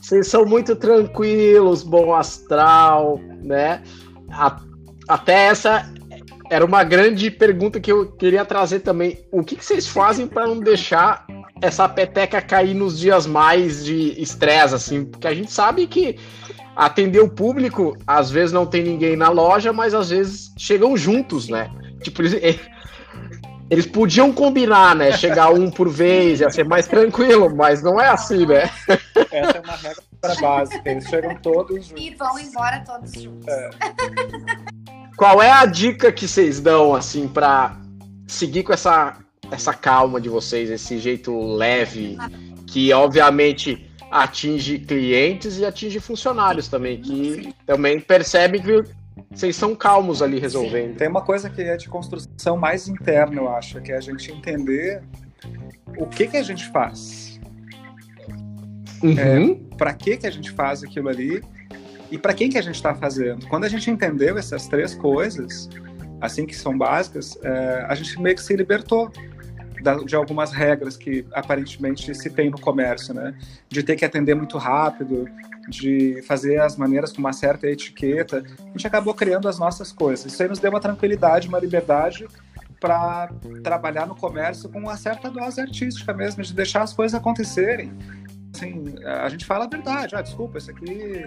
vocês 0.00 0.28
são 0.28 0.44
muito 0.44 0.76
tranquilos, 0.76 1.82
bom 1.82 2.14
astral, 2.14 3.20
né? 3.42 3.82
A, 4.30 4.60
até 5.08 5.46
essa 5.46 5.90
era 6.50 6.64
uma 6.64 6.84
grande 6.84 7.30
pergunta 7.30 7.80
que 7.80 7.92
eu 7.92 8.12
queria 8.12 8.44
trazer 8.44 8.80
também. 8.80 9.18
O 9.30 9.42
que, 9.42 9.56
que 9.56 9.64
vocês 9.64 9.86
fazem 9.86 10.26
para 10.26 10.46
não 10.46 10.60
deixar 10.60 11.26
essa 11.60 11.88
peteca 11.88 12.40
cair 12.40 12.74
nos 12.74 12.98
dias 12.98 13.26
mais 13.26 13.84
de 13.84 14.20
estresse, 14.20 14.74
assim? 14.74 15.04
Porque 15.04 15.26
a 15.26 15.34
gente 15.34 15.50
sabe 15.50 15.86
que 15.86 16.16
atender 16.76 17.20
o 17.20 17.28
público, 17.28 17.96
às 18.06 18.30
vezes 18.30 18.52
não 18.52 18.64
tem 18.64 18.84
ninguém 18.84 19.16
na 19.16 19.28
loja, 19.28 19.72
mas 19.72 19.94
às 19.94 20.10
vezes 20.10 20.52
chegam 20.56 20.96
juntos, 20.96 21.48
né? 21.48 21.70
Tipo, 22.02 22.22
eles, 23.70 23.86
podiam 23.86 24.32
combinar, 24.32 24.94
né? 24.94 25.12
Chegar 25.12 25.50
um 25.50 25.70
por 25.70 25.88
vez, 25.88 26.40
ia 26.40 26.50
ser 26.50 26.64
mais 26.64 26.86
tranquilo, 26.86 27.54
mas 27.54 27.82
não 27.82 28.00
é 28.00 28.08
assim, 28.08 28.46
né? 28.46 28.70
Essa 29.30 29.58
é 29.58 29.60
uma 29.60 29.76
regra 29.76 30.40
básica, 30.40 30.90
eles 30.90 31.04
chegam 31.04 31.34
todos 31.36 31.86
juntos. 31.86 32.04
E 32.04 32.14
vão 32.14 32.38
embora 32.38 32.82
todos 32.84 33.12
juntos. 33.12 33.48
É. 33.48 33.70
Qual 35.16 35.42
é 35.42 35.50
a 35.50 35.66
dica 35.66 36.12
que 36.12 36.28
vocês 36.28 36.60
dão, 36.60 36.94
assim, 36.94 37.26
para 37.28 37.76
seguir 38.26 38.62
com 38.62 38.72
essa, 38.72 39.16
essa 39.50 39.74
calma 39.74 40.20
de 40.20 40.28
vocês, 40.28 40.70
esse 40.70 40.98
jeito 40.98 41.56
leve, 41.56 42.16
que 42.66 42.92
obviamente 42.92 43.84
atinge 44.10 44.78
clientes 44.78 45.58
e 45.58 45.64
atinge 45.64 46.00
funcionários 46.00 46.68
também, 46.68 47.00
que 47.00 47.54
também 47.66 48.00
percebem 48.00 48.62
que 48.62 48.84
vocês 49.30 49.56
são 49.56 49.74
calmos 49.74 50.22
ali 50.22 50.38
resolvendo. 50.38 50.96
Tem 50.96 51.08
uma 51.08 51.22
coisa 51.22 51.48
que 51.48 51.62
é 51.62 51.76
de 51.76 51.88
construção 51.88 52.56
mais 52.56 52.88
interna, 52.88 53.40
eu 53.40 53.48
acho, 53.48 53.80
que 53.80 53.92
é 53.92 53.96
a 53.96 54.00
gente 54.00 54.32
entender 54.32 55.02
o 55.96 56.06
que 56.06 56.26
que 56.26 56.36
a 56.36 56.42
gente 56.42 56.68
faz. 56.70 57.40
Uhum. 59.02 59.16
É, 59.18 59.76
para 59.76 59.94
que 59.94 60.16
que 60.16 60.26
a 60.26 60.30
gente 60.30 60.50
faz 60.50 60.82
aquilo 60.82 61.08
ali 61.08 61.40
e 62.10 62.18
para 62.18 62.34
quem 62.34 62.48
que 62.48 62.58
a 62.58 62.62
gente 62.62 62.74
está 62.74 62.94
fazendo. 62.94 63.46
Quando 63.46 63.64
a 63.64 63.68
gente 63.68 63.90
entendeu 63.90 64.36
essas 64.36 64.66
três 64.66 64.94
coisas, 64.94 65.68
assim 66.20 66.46
que 66.46 66.56
são 66.56 66.76
básicas, 66.76 67.38
é, 67.42 67.86
a 67.88 67.94
gente 67.94 68.20
meio 68.20 68.34
que 68.34 68.42
se 68.42 68.56
libertou 68.56 69.10
de 70.04 70.16
algumas 70.16 70.52
regras 70.52 70.96
que 70.96 71.24
aparentemente 71.32 72.14
se 72.14 72.30
tem 72.30 72.50
no 72.50 72.60
comércio, 72.60 73.14
né? 73.14 73.34
De 73.68 73.82
ter 73.82 73.96
que 73.96 74.04
atender 74.04 74.34
muito 74.34 74.58
rápido, 74.58 75.28
de 75.68 76.22
fazer 76.26 76.60
as 76.60 76.76
maneiras 76.76 77.12
com 77.12 77.18
uma 77.18 77.32
certa 77.32 77.66
etiqueta. 77.66 78.44
A 78.58 78.70
gente 78.70 78.86
acabou 78.86 79.14
criando 79.14 79.48
as 79.48 79.58
nossas 79.58 79.92
coisas. 79.92 80.32
Isso 80.32 80.42
aí 80.42 80.48
nos 80.48 80.58
deu 80.58 80.70
uma 80.70 80.80
tranquilidade, 80.80 81.48
uma 81.48 81.58
liberdade 81.58 82.26
para 82.80 83.30
trabalhar 83.62 84.06
no 84.06 84.14
comércio 84.14 84.68
com 84.68 84.78
uma 84.78 84.96
certa 84.96 85.30
dose 85.30 85.60
artística 85.60 86.12
mesmo, 86.12 86.42
de 86.42 86.54
deixar 86.54 86.82
as 86.82 86.92
coisas 86.92 87.18
acontecerem. 87.18 87.92
Assim, 88.54 88.94
a 89.04 89.28
gente 89.28 89.44
fala 89.44 89.64
a 89.64 89.68
verdade. 89.68 90.14
Ah, 90.14 90.22
desculpa, 90.22 90.58
isso 90.58 90.70
aqui 90.70 91.24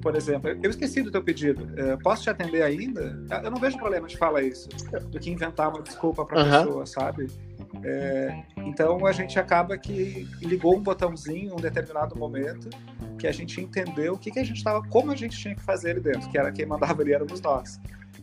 por 0.00 0.16
exemplo, 0.16 0.50
eu 0.62 0.70
esqueci 0.70 1.02
do 1.02 1.10
teu 1.10 1.22
pedido. 1.22 1.68
É, 1.76 1.96
posso 1.96 2.22
te 2.22 2.30
atender 2.30 2.62
ainda? 2.62 3.18
Eu 3.42 3.50
não 3.50 3.58
vejo 3.58 3.76
problema 3.76 4.06
de 4.06 4.16
falar 4.16 4.42
isso, 4.42 4.68
do 5.10 5.18
que 5.18 5.30
inventar 5.30 5.68
uma 5.68 5.82
desculpa 5.82 6.24
para 6.24 6.40
a 6.40 6.44
uhum. 6.44 6.64
pessoa, 6.64 6.86
sabe? 6.86 7.26
É, 7.82 8.42
então 8.58 9.06
a 9.06 9.12
gente 9.12 9.38
acaba 9.38 9.78
que 9.78 10.28
ligou 10.40 10.76
um 10.76 10.80
botãozinho 10.80 11.50
em 11.50 11.52
um 11.52 11.56
determinado 11.56 12.16
momento 12.16 12.68
que 13.18 13.26
a 13.26 13.32
gente 13.32 13.60
entendeu 13.60 14.14
o 14.14 14.18
que, 14.18 14.30
que 14.30 14.38
a 14.38 14.44
gente 14.44 14.56
estava, 14.56 14.82
como 14.88 15.10
a 15.10 15.16
gente 15.16 15.36
tinha 15.38 15.54
que 15.54 15.62
fazer 15.62 15.92
ali 15.92 16.00
dentro, 16.00 16.28
que 16.28 16.36
era 16.36 16.52
quem 16.52 16.66
mandava 16.66 17.02
ali 17.02 17.12
éramos 17.12 17.40
nós. 17.40 17.80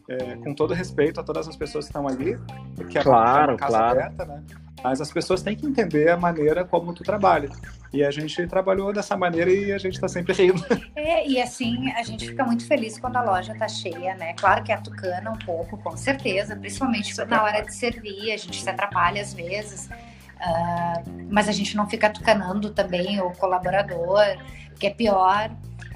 É, 0.07 0.35
com 0.37 0.55
todo 0.55 0.73
respeito 0.73 1.19
a 1.19 1.23
todas 1.23 1.47
as 1.47 1.55
pessoas 1.55 1.85
que 1.85 1.89
estão 1.89 2.07
ali, 2.07 2.37
porque 2.75 2.97
é 2.97 3.03
claro, 3.03 3.53
uma 3.53 3.57
casa 3.57 3.77
claro. 3.77 3.99
aberta, 3.99 4.25
né? 4.25 4.43
Mas 4.83 5.01
as 5.01 5.11
pessoas 5.11 5.43
têm 5.43 5.55
que 5.55 5.65
entender 5.65 6.09
a 6.09 6.17
maneira 6.17 6.65
como 6.65 6.93
tu 6.93 7.03
trabalha. 7.03 7.49
E 7.91 8.03
a 8.03 8.11
gente 8.11 8.45
trabalhou 8.47 8.93
dessa 8.93 9.17
maneira 9.17 9.51
e 9.51 9.71
a 9.71 9.77
gente 9.77 9.95
está 9.95 10.07
sempre 10.07 10.33
rindo. 10.33 10.63
É, 10.95 11.27
e 11.27 11.41
assim, 11.41 11.91
a 11.93 12.03
gente 12.03 12.27
fica 12.27 12.43
muito 12.43 12.65
feliz 12.67 12.99
quando 12.99 13.15
a 13.15 13.23
loja 13.23 13.53
está 13.53 13.67
cheia, 13.67 14.15
né? 14.15 14.33
Claro 14.33 14.63
que 14.63 14.71
atucana 14.71 15.31
um 15.31 15.37
pouco, 15.39 15.77
com 15.77 15.97
certeza, 15.97 16.55
principalmente 16.55 17.15
na 17.25 17.43
hora 17.43 17.61
de 17.61 17.73
servir, 17.73 18.31
a 18.31 18.37
gente 18.37 18.61
se 18.61 18.69
atrapalha 18.69 19.21
às 19.21 19.33
vezes. 19.33 19.87
Uh, 19.87 21.27
mas 21.29 21.49
a 21.49 21.51
gente 21.51 21.75
não 21.75 21.89
fica 21.89 22.07
atucanando 22.07 22.69
também 22.69 23.19
o 23.21 23.31
colaborador, 23.31 24.37
que 24.79 24.87
é 24.87 24.89
pior 24.89 25.49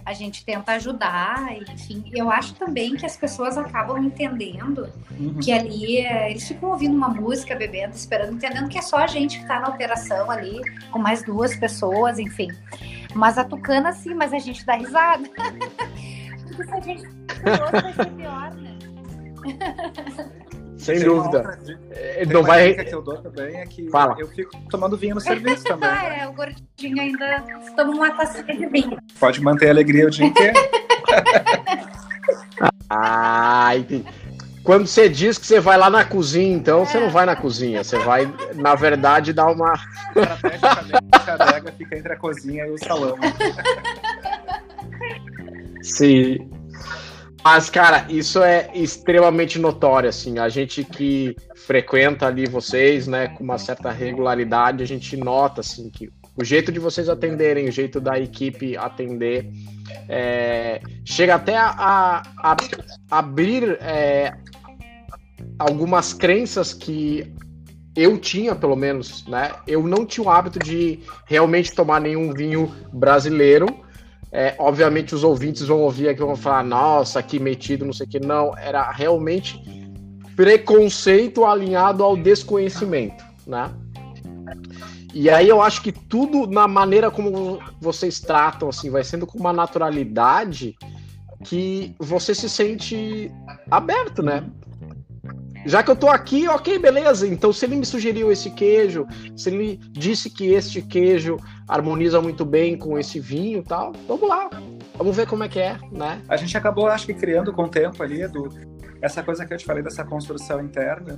a 0.05 0.13
gente 0.13 0.43
tenta 0.45 0.73
ajudar, 0.73 1.53
enfim. 1.71 2.03
Eu 2.13 2.29
acho 2.29 2.53
também 2.55 2.95
que 2.95 3.05
as 3.05 3.15
pessoas 3.15 3.57
acabam 3.57 3.97
entendendo 3.97 4.89
uhum. 5.11 5.35
que 5.39 5.51
ali 5.51 5.97
é, 5.97 6.31
eles 6.31 6.47
ficam 6.47 6.69
ouvindo 6.69 6.95
uma 6.95 7.09
música, 7.09 7.55
bebendo, 7.55 7.95
esperando, 7.95 8.33
entendendo 8.33 8.69
que 8.69 8.77
é 8.77 8.81
só 8.81 8.97
a 8.97 9.07
gente 9.07 9.37
que 9.37 9.43
está 9.43 9.59
na 9.59 9.69
operação 9.69 10.29
ali, 10.29 10.59
com 10.91 10.99
mais 10.99 11.23
duas 11.23 11.55
pessoas, 11.55 12.19
enfim. 12.19 12.49
Mas 13.13 13.37
a 13.37 13.43
Tucana, 13.43 13.93
sim, 13.93 14.13
mas 14.13 14.33
a 14.33 14.39
gente 14.39 14.65
dá 14.65 14.75
risada. 14.75 15.29
Porque 16.47 16.63
se 16.63 16.73
a 16.73 16.79
gente 16.81 17.07
vai 17.81 17.93
ser 17.93 18.11
pior, 18.11 18.53
né? 18.55 18.77
Sem 20.83 20.99
Tem 20.99 21.05
dúvida. 21.05 21.57
Ele 22.17 22.29
é, 22.29 22.33
não 22.33 22.43
vai. 22.43 22.73
que 22.73 22.93
eu 22.93 23.01
dou 23.01 23.17
também 23.17 23.55
é 23.55 23.65
que 23.65 23.89
Fala. 23.89 24.17
eu 24.19 24.27
fico 24.27 24.51
tomando 24.69 24.97
vinho 24.97 25.15
no 25.15 25.21
serviço 25.21 25.63
também. 25.63 25.87
ah, 25.89 26.07
é, 26.07 26.27
o 26.27 26.33
gordinho 26.33 27.01
ainda 27.01 27.41
toma 27.73 27.93
uma 27.93 28.11
taça 28.11 28.43
de 28.43 28.65
vinho. 28.65 28.97
Pode 29.17 29.41
manter 29.41 29.67
a 29.67 29.69
alegria 29.69 30.07
o 30.07 30.09
dia 30.09 30.25
inteiro. 30.25 30.59
ah, 32.89 33.77
entendi. 33.77 34.05
Quando 34.61 34.85
você 34.85 35.07
diz 35.07 35.37
que 35.37 35.45
você 35.45 35.61
vai 35.61 35.77
lá 35.77 35.89
na 35.89 36.03
cozinha, 36.03 36.53
então 36.53 36.81
é. 36.81 36.85
você 36.85 36.99
não 36.99 37.09
vai 37.09 37.25
na 37.25 37.35
cozinha, 37.35 37.81
você 37.81 37.97
vai, 37.99 38.29
na 38.53 38.75
verdade, 38.75 39.31
dar 39.31 39.47
uma. 39.47 39.73
Estrategicamente, 40.15 41.29
a 41.29 41.33
adega 41.33 41.71
fica 41.77 41.97
entre 41.97 42.11
a 42.11 42.17
cozinha 42.17 42.67
e 42.67 42.71
o 42.71 42.77
salão. 42.77 43.15
Sim. 45.81 46.52
Mas, 47.43 47.69
cara, 47.69 48.05
isso 48.09 48.41
é 48.41 48.69
extremamente 48.73 49.59
notório, 49.59 50.07
assim. 50.07 50.39
A 50.39 50.47
gente 50.47 50.83
que 50.83 51.35
frequenta 51.55 52.27
ali 52.27 52.45
vocês, 52.45 53.05
né, 53.05 53.27
com 53.27 53.43
uma 53.43 53.57
certa 53.57 53.91
regularidade, 53.91 54.81
a 54.81 54.87
gente 54.87 55.17
nota, 55.17 55.61
assim, 55.61 55.89
que 55.89 56.09
o 56.35 56.43
jeito 56.43 56.71
de 56.71 56.79
vocês 56.79 57.09
atenderem, 57.09 57.67
o 57.67 57.71
jeito 57.71 57.99
da 57.99 58.17
equipe 58.19 58.77
atender, 58.77 59.51
é, 60.07 60.81
chega 61.05 61.35
até 61.35 61.57
a, 61.57 61.69
a, 61.77 62.23
a 62.51 62.57
abrir 63.11 63.77
é, 63.81 64.33
algumas 65.59 66.13
crenças 66.13 66.73
que 66.73 67.31
eu 67.95 68.17
tinha, 68.17 68.55
pelo 68.55 68.75
menos, 68.75 69.27
né? 69.27 69.51
Eu 69.67 69.83
não 69.83 70.05
tinha 70.05 70.25
o 70.25 70.29
hábito 70.29 70.57
de 70.57 70.99
realmente 71.27 71.75
tomar 71.75 72.01
nenhum 72.01 72.33
vinho 72.33 72.73
brasileiro, 72.91 73.67
é, 74.33 74.55
obviamente 74.57 75.13
os 75.13 75.23
ouvintes 75.23 75.67
vão 75.67 75.81
ouvir 75.81 76.09
aqui 76.09 76.19
vão 76.19 76.35
falar, 76.35 76.63
nossa, 76.63 77.21
que 77.21 77.39
metido, 77.39 77.85
não 77.85 77.93
sei 77.93 78.07
o 78.07 78.09
que. 78.09 78.19
Não, 78.19 78.57
era 78.57 78.91
realmente 78.91 79.61
preconceito 80.35 81.45
alinhado 81.45 82.03
ao 82.03 82.17
desconhecimento, 82.17 83.23
né? 83.45 83.71
E 85.13 85.29
aí 85.29 85.47
eu 85.47 85.61
acho 85.61 85.83
que 85.83 85.91
tudo 85.91 86.47
na 86.47 86.67
maneira 86.67 87.11
como 87.11 87.59
vocês 87.79 88.19
tratam, 88.19 88.69
assim, 88.69 88.89
vai 88.89 89.03
sendo 89.03 89.27
com 89.27 89.37
uma 89.37 89.53
naturalidade 89.53 90.75
que 91.45 91.93
você 91.99 92.33
se 92.33 92.49
sente 92.49 93.31
aberto, 93.69 94.23
né? 94.23 94.43
Já 95.65 95.81
que 95.81 95.91
eu 95.91 95.95
tô 95.95 96.09
aqui, 96.09 96.47
ok, 96.47 96.77
beleza. 96.77 97.27
Então, 97.27 97.53
se 97.53 97.65
ele 97.65 97.75
me 97.75 97.85
sugeriu 97.85 98.31
esse 98.31 98.49
queijo, 98.51 99.07
se 99.35 99.49
ele 99.49 99.79
disse 99.91 100.29
que 100.29 100.51
este 100.51 100.81
queijo 100.81 101.37
harmoniza 101.67 102.21
muito 102.21 102.43
bem 102.45 102.77
com 102.77 102.97
esse 102.97 103.19
vinho 103.19 103.59
e 103.59 103.63
tal, 103.63 103.93
vamos 104.07 104.27
lá. 104.27 104.49
Vamos 104.97 105.15
ver 105.15 105.27
como 105.27 105.43
é 105.43 105.49
que 105.49 105.59
é, 105.59 105.77
né? 105.91 106.21
A 106.27 106.35
gente 106.35 106.55
acabou, 106.55 106.87
acho 106.87 107.05
que, 107.05 107.13
criando 107.13 107.51
com 107.51 107.63
o 107.63 107.69
tempo 107.69 108.03
ali, 108.03 108.27
do, 108.27 108.49
essa 109.03 109.21
coisa 109.21 109.45
que 109.45 109.53
eu 109.53 109.57
te 109.57 109.65
falei 109.65 109.83
dessa 109.83 110.05
construção 110.05 110.61
interna. 110.61 111.17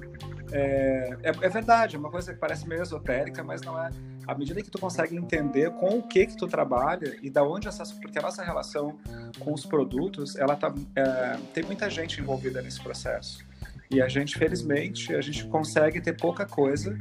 É, 0.52 1.18
é, 1.22 1.30
é, 1.30 1.50
verdade, 1.50 1.96
é 1.96 2.00
uma 2.00 2.10
coisa 2.10 2.34
que 2.34 2.40
parece 2.40 2.68
meio 2.68 2.82
esotérica, 2.82 3.44
mas 3.44 3.62
não 3.62 3.80
é. 3.80 3.90
À 4.26 4.34
medida 4.34 4.62
que 4.62 4.72
tu 4.72 4.80
consegue 4.80 5.16
entender 5.16 5.70
com 5.72 6.00
o 6.00 6.02
que 6.02 6.26
que 6.26 6.36
tu 6.36 6.48
trabalha 6.48 7.16
e 7.22 7.30
da 7.30 7.44
onde 7.44 7.68
essas... 7.68 7.92
Porque 7.92 8.18
a 8.18 8.24
nossa 8.24 8.44
relação 8.44 8.98
com 9.40 9.54
os 9.54 9.66
produtos, 9.66 10.36
ela 10.36 10.56
tá... 10.56 10.74
É, 10.96 11.38
tem 11.54 11.64
muita 11.64 11.90
gente 11.90 12.20
envolvida 12.20 12.60
nesse 12.62 12.82
processo. 12.82 13.46
E 13.90 14.02
a 14.02 14.08
gente, 14.08 14.38
felizmente, 14.38 15.14
a 15.14 15.22
gente 15.22 15.46
consegue 15.48 16.02
ter 16.02 16.14
pouca 16.14 16.46
coisa 16.46 16.98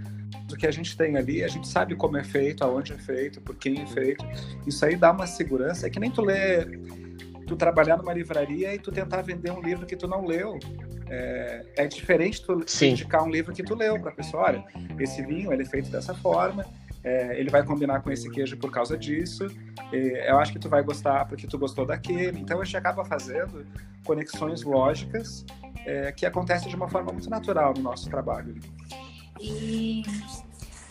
do 0.46 0.56
que 0.56 0.66
a 0.66 0.70
gente 0.70 0.96
tem 0.96 1.16
ali. 1.16 1.42
A 1.42 1.48
gente 1.48 1.66
sabe 1.66 1.94
como 1.94 2.16
é 2.16 2.24
feito, 2.24 2.62
aonde 2.62 2.92
é 2.92 2.98
feito, 2.98 3.40
por 3.40 3.56
quem 3.56 3.80
é 3.80 3.86
feito. 3.86 4.24
Isso 4.66 4.84
aí 4.84 4.96
dá 4.96 5.10
uma 5.10 5.26
segurança. 5.26 5.86
É 5.86 5.90
que 5.90 5.98
nem 5.98 6.10
tu 6.10 6.22
lê, 6.22 6.64
tu 7.46 7.56
trabalhar 7.56 7.96
numa 7.96 8.12
livraria 8.12 8.74
e 8.74 8.78
tu 8.78 8.92
tentar 8.92 9.22
vender 9.22 9.50
um 9.50 9.60
livro 9.60 9.86
que 9.86 9.96
tu 9.96 10.06
não 10.06 10.24
leu. 10.24 10.58
É, 11.08 11.66
é 11.76 11.86
diferente 11.86 12.44
tu 12.44 12.62
Sim. 12.66 12.90
indicar 12.90 13.22
um 13.22 13.30
livro 13.30 13.52
que 13.52 13.62
tu 13.62 13.74
leu 13.74 13.98
para 13.98 14.10
a 14.10 14.14
pessoa. 14.14 14.44
Olha, 14.44 14.64
esse 14.98 15.22
vinho 15.22 15.52
ele 15.52 15.62
é 15.62 15.66
feito 15.66 15.90
dessa 15.90 16.14
forma. 16.14 16.64
É, 17.02 17.38
ele 17.38 17.50
vai 17.50 17.62
combinar 17.62 18.00
com 18.00 18.10
esse 18.10 18.30
queijo 18.30 18.56
por 18.56 18.70
causa 18.70 18.96
disso. 18.96 19.46
eu 19.92 20.38
acho 20.38 20.52
que 20.52 20.58
tu 20.58 20.70
vai 20.70 20.82
gostar 20.82 21.26
porque 21.26 21.46
tu 21.46 21.58
gostou 21.58 21.84
daquele. 21.84 22.40
Então 22.40 22.60
a 22.60 22.64
gente 22.64 22.76
acaba 22.76 23.04
fazendo 23.04 23.66
conexões 24.04 24.62
lógicas 24.62 25.44
é, 25.86 26.12
que 26.12 26.26
acontece 26.26 26.68
de 26.68 26.76
uma 26.76 26.88
forma 26.88 27.12
muito 27.12 27.28
natural 27.28 27.74
no 27.76 27.82
nosso 27.82 28.08
trabalho. 28.08 28.54
E 29.40 30.02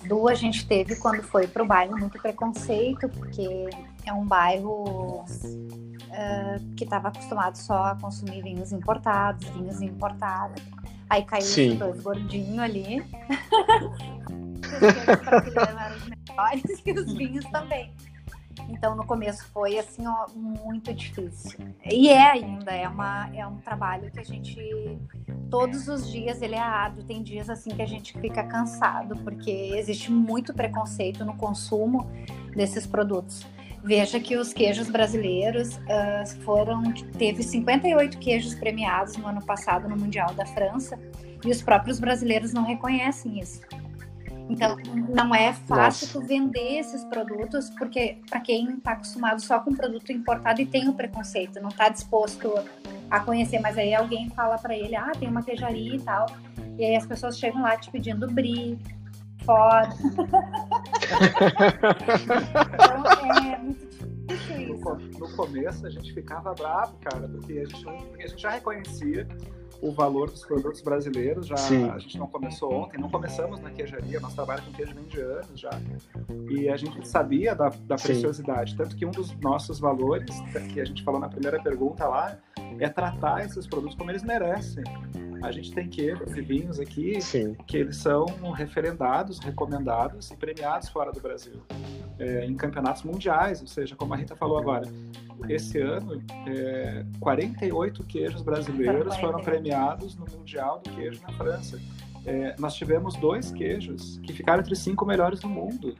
do 0.05 0.27
a 0.27 0.35
gente 0.35 0.67
teve 0.67 0.95
quando 0.97 1.23
foi 1.23 1.47
para 1.47 1.63
o 1.63 1.65
bairro 1.65 1.97
muito 1.97 2.19
preconceito, 2.19 3.07
porque 3.09 3.69
é 4.05 4.13
um 4.13 4.25
bairro 4.25 5.23
uh, 5.23 6.75
que 6.75 6.83
estava 6.83 7.07
acostumado 7.07 7.57
só 7.57 7.85
a 7.85 7.95
consumir 7.95 8.41
vinhos 8.41 8.71
importados, 8.71 9.47
vinhos 9.50 9.81
importados. 9.81 10.62
Aí 11.09 11.23
caiu 11.23 11.43
Sim. 11.43 11.71
os 11.73 11.79
dois 11.79 12.01
gordinhos 12.01 12.59
ali. 12.59 13.00
os 13.00 13.97
vinhos 14.00 15.19
brasileiros 15.23 15.75
eram 15.79 15.95
os 15.95 16.09
melhores 16.27 16.63
e 16.85 16.91
os 16.91 17.13
vinhos 17.13 17.45
também. 17.45 17.93
Então, 18.70 18.96
no 18.96 19.05
começo 19.05 19.46
foi 19.53 19.77
assim, 19.77 20.05
ó, 20.08 20.27
muito 20.36 20.93
difícil. 20.93 21.60
E 21.86 22.10
é 22.10 22.32
ainda, 22.32 22.72
é, 22.72 22.88
uma, 22.88 23.29
é 23.34 23.46
um 23.46 23.58
trabalho 23.58 24.12
que 24.12 24.20
a 24.20 24.24
gente, 24.24 24.58
todos 25.50 25.88
os 25.88 26.10
dias, 26.12 26.41
ele 26.41 26.55
é 26.55 26.60
árduo. 26.60 27.03
Tem 27.03 27.22
dias 27.22 27.50
assim 27.50 27.72
que 27.75 27.82
a 27.82 27.88
gente 27.88 28.20
fica 28.20 28.43
cansado, 28.43 29.15
porque 29.17 29.51
existe 29.75 30.12
muito 30.12 30.53
preconceito 30.53 31.24
no 31.24 31.36
consumo 31.36 32.10
desses 32.55 32.86
produtos. 32.86 33.46
Veja 33.84 34.17
que 34.17 34.38
os 34.38 34.53
queijos 34.53 34.89
brasileiros 34.89 35.75
uh, 35.75 36.41
foram, 36.43 36.84
teve 37.17 37.43
58 37.43 38.17
queijos 38.17 38.55
premiados 38.55 39.17
no 39.17 39.27
ano 39.27 39.46
passado 39.46 39.89
no 39.89 39.98
Mundial 39.98 40.34
da 40.34 40.46
França, 40.46 40.98
e 41.46 41.51
os 41.51 41.62
próprios 41.62 42.00
brasileiros 42.00 42.53
não 42.53 42.63
reconhecem 42.63 43.39
isso. 43.39 43.60
Então, 44.50 44.77
não 45.09 45.33
é 45.33 45.53
fácil 45.53 46.07
tu 46.09 46.27
vender 46.27 46.79
esses 46.79 47.03
produtos, 47.05 47.69
porque 47.71 48.17
para 48.29 48.39
quem 48.39 48.77
está 48.77 48.91
acostumado 48.91 49.41
só 49.41 49.59
com 49.59 49.73
produto 49.73 50.12
importado 50.12 50.62
e 50.62 50.65
tem 50.65 50.88
o 50.89 50.93
preconceito, 50.93 51.62
não 51.62 51.69
está 51.69 51.89
disposto 51.89 52.53
a 53.09 53.19
conhecer, 53.19 53.59
mas 53.59 53.77
aí 53.77 53.93
alguém 53.93 54.29
fala 54.29 54.57
para 54.57 54.75
ele, 54.75 54.95
ah, 54.95 55.12
tem 55.17 55.29
uma 55.29 55.41
queijaria 55.41 55.95
e 55.95 56.01
tal, 56.01 56.25
e 56.77 56.85
aí 56.85 56.95
as 56.95 57.05
pessoas 57.05 57.38
chegam 57.38 57.62
lá 57.62 57.77
te 57.77 57.89
pedindo 57.89 58.27
brie, 58.27 58.77
fora. 59.45 59.89
então, 62.73 63.51
é 63.51 63.57
muito. 63.57 63.92
No, 64.83 65.35
começo 65.35 65.85
a 65.85 65.89
gente 65.89 66.13
ficava 66.13 66.53
bravo, 66.53 66.97
cara, 66.99 67.27
porque 67.27 67.53
a 67.53 67.65
gente, 67.65 67.87
a 67.87 68.27
gente 68.27 68.41
já 68.41 68.49
reconhecia 68.49 69.27
o 69.81 69.91
valor 69.91 70.29
dos 70.29 70.45
produtos 70.45 70.81
brasileiros. 70.81 71.47
Já 71.47 71.57
Sim. 71.57 71.89
a 71.89 71.97
gente 71.97 72.17
não 72.17 72.27
começou 72.27 72.73
ontem, 72.73 72.99
não 72.99 73.09
começamos 73.09 73.59
na 73.59 73.71
queijaria, 73.71 74.19
nosso 74.19 74.35
trabalho 74.35 74.63
com 74.63 74.71
queijo 74.71 74.93
vem 74.93 75.05
de 75.05 75.19
anos 75.19 75.59
já. 75.59 75.71
E 76.49 76.69
a 76.69 76.77
gente 76.77 77.07
sabia 77.07 77.55
da, 77.55 77.69
da 77.69 77.95
preciosidade, 77.95 78.75
tanto 78.75 78.95
que 78.95 79.05
um 79.05 79.11
dos 79.11 79.35
nossos 79.39 79.79
valores 79.79 80.39
que 80.73 80.79
a 80.79 80.85
gente 80.85 81.03
falou 81.03 81.19
na 81.19 81.29
primeira 81.29 81.61
pergunta 81.61 82.07
lá 82.07 82.37
é 82.79 82.89
tratar 82.89 83.46
esses 83.46 83.67
produtos 83.67 83.96
como 83.96 84.12
eles 84.12 84.24
merecem. 84.24 84.84
A 85.43 85.51
gente 85.51 85.74
tem 85.74 85.89
queijos 85.89 86.36
e 86.38 86.41
vinhos 86.41 86.79
aqui 86.79 87.20
Sim. 87.20 87.53
que 87.67 87.75
eles 87.75 87.98
são 87.98 88.25
referendados, 88.51 89.39
recomendados 89.39 90.32
e 90.32 90.38
premiados 90.38 90.88
fora 90.88 91.12
do 91.12 91.20
Brasil, 91.20 91.62
é, 92.17 92.46
em 92.46 92.55
campeonatos 92.55 93.03
mundiais, 93.03 93.60
ou 93.60 93.67
seja, 93.67 93.93
como 93.93 94.13
a 94.13 94.17
Rita 94.17 94.38
falou 94.38 94.58
agora, 94.58 94.88
esse 95.50 95.79
ano, 95.82 96.24
é, 96.48 97.05
48 97.20 98.03
queijos 98.05 98.41
brasileiros 98.41 99.17
foram 99.17 99.41
premiados 99.41 100.15
no 100.15 100.25
Mundial 100.32 100.79
do 100.79 100.89
Queijo 100.91 101.22
na 101.22 101.34
França. 101.34 101.77
É, 102.25 102.55
nós 102.58 102.74
tivemos 102.75 103.15
dois 103.17 103.51
queijos 103.51 104.20
que 104.24 104.32
ficaram 104.32 104.62
entre 104.62 104.72
os 104.72 104.79
cinco 104.79 105.05
melhores 105.05 105.41
do 105.41 105.50
mundo. 105.50 105.93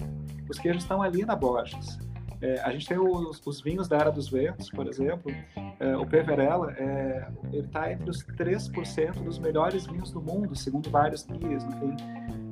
Os 0.50 0.58
queijos 0.58 0.84
estão 0.84 1.02
ali 1.02 1.26
na 1.26 1.36
Borges. 1.36 2.00
É, 2.44 2.60
a 2.62 2.72
gente 2.72 2.86
tem 2.90 3.00
os, 3.00 3.42
os, 3.48 3.62
vinhos 3.62 3.88
da 3.88 3.96
Era 3.96 4.12
dos 4.12 4.28
Ventos, 4.28 4.70
por 4.70 4.86
exemplo. 4.86 5.32
É, 5.80 5.96
o 5.96 6.06
Peverella, 6.06 6.74
é, 6.74 7.26
ele 7.54 7.66
está 7.66 7.90
entre 7.90 8.10
os 8.10 8.22
3% 8.22 9.24
dos 9.24 9.40
melhores 9.40 9.86
vinhos 9.86 10.12
do 10.12 10.22
mundo, 10.22 10.54
segundo 10.54 10.90
vários 10.90 11.26
guias, 11.26 11.64
enfim. 11.64 11.96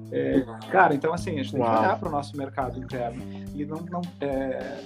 É, 0.09 0.45
cara, 0.71 0.95
então 0.95 1.13
assim, 1.13 1.31
a 1.31 1.43
gente 1.43 1.51
tem 1.51 1.61
que 1.61 1.67
olhar 1.67 1.99
para 1.99 2.07
o 2.07 2.11
nosso 2.11 2.37
mercado 2.37 2.79
interno. 2.79 3.21
E 3.53 3.65
não, 3.65 3.79
não 3.81 4.01
é, 4.21 4.79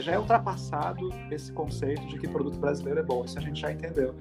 já 0.00 0.12
é 0.12 0.18
ultrapassado 0.18 1.10
esse 1.30 1.52
conceito 1.52 2.06
de 2.06 2.18
que 2.18 2.26
produto 2.26 2.58
brasileiro 2.58 3.00
é 3.00 3.02
bom, 3.02 3.22
isso 3.22 3.38
a 3.38 3.42
gente 3.42 3.60
já 3.60 3.70
entendeu. 3.70 4.14